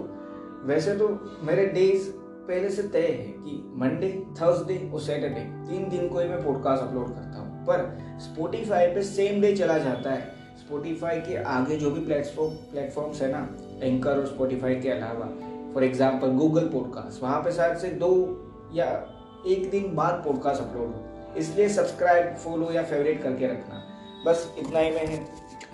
वैसे 0.65 0.95
तो 0.97 1.09
मेरे 1.43 1.67
डेज़ 1.67 2.09
पहले 2.49 2.69
से 2.71 2.83
तय 2.83 2.99
है 3.01 3.33
कि 3.39 3.73
मंडे 3.77 4.11
थर्सडे 4.33 4.79
और 4.95 5.01
सैटरडे 5.01 5.41
तीन 5.69 5.89
दिन 5.89 6.09
को 6.09 6.19
ही 6.21 6.29
मैं 6.29 6.43
पॉडकास्ट 6.45 6.83
अपलोड 6.83 7.09
करता 7.09 7.39
हूँ। 7.39 7.65
पर 7.67 8.19
स्पोटिफाई 8.23 8.87
पे 8.87 9.03
सेम 9.03 9.41
डे 9.41 9.55
चला 9.57 9.79
जाता 9.79 10.11
है। 10.11 10.35
स्पोटिफाई 10.59 11.21
के 11.21 11.37
आगे 11.45 11.77
जो 11.77 11.91
भी 11.91 12.05
प्लेटफॉर्म 12.05 12.53
प्लेटफॉर्म्स 12.71 13.23
है 13.23 13.31
ना 13.33 13.49
एंकर 13.83 14.11
और 14.11 14.27
स्पोटिफाई 14.27 14.75
के 14.75 14.91
अलावा 14.91 15.27
फॉर 15.75 15.85
एग्ज़ाम्पल 15.85 16.31
गूगल 16.33 16.69
पॉडकास्ट 16.69 17.23
वहाँ 17.23 17.41
पे 17.43 17.53
शायद 17.53 17.77
से 17.77 17.91
दो 17.95 18.13
या 18.75 18.87
एक 19.47 19.71
दिन 19.71 19.95
बाद 19.95 20.23
पॉडकास्ट 20.25 20.63
अपलोड 20.63 20.95
हो। 20.95 21.35
इसलिए 21.39 21.69
सब्सक्राइब 21.69 22.35
फॉलो 22.37 22.71
या 22.73 22.83
फेवरेट 22.83 23.23
करके 23.23 23.47
रखना। 23.47 23.83
बस 24.27 24.55
इतना 24.59 24.79
ही 24.79 24.91
मैं 24.91 25.07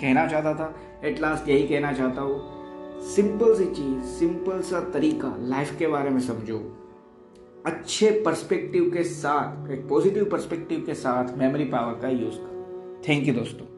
कहना 0.01 0.27
चाहता 0.27 0.55
था। 0.55 0.75
एट 1.05 1.21
लास्ट 1.21 1.49
यही 1.49 1.69
कहना 1.69 1.93
चाहता 1.93 2.21
हूँ। 2.21 2.62
सिंपल 3.03 3.55
सी 3.55 3.65
चीज़, 3.65 4.03
सिंपल 4.03 4.61
सा 4.61 4.81
तरीका 4.81 5.37
लाइफ 5.39 5.79
के 5.79 5.87
बारे 5.87 6.11
में 6.11 6.21
समझो। 6.21 6.79
अच्छे 7.67 8.23
पर्सपेक्टिव 8.27 8.91
के 8.91 9.05
साथ, 9.05 9.71
एक 9.71 9.89
पॉजिटिव 9.89 10.25
पर्सपेक्टिव 10.25 10.83
के 10.87 10.95
साथ 10.95 11.39
मेमोरी 11.39 11.65
पावर 11.65 12.01
का 12.01 12.09
यूज़ 12.09 12.35
करो। 12.35 13.03
थैंक 13.09 13.29
यू 13.29 13.35
दोस्तों। 13.35 13.72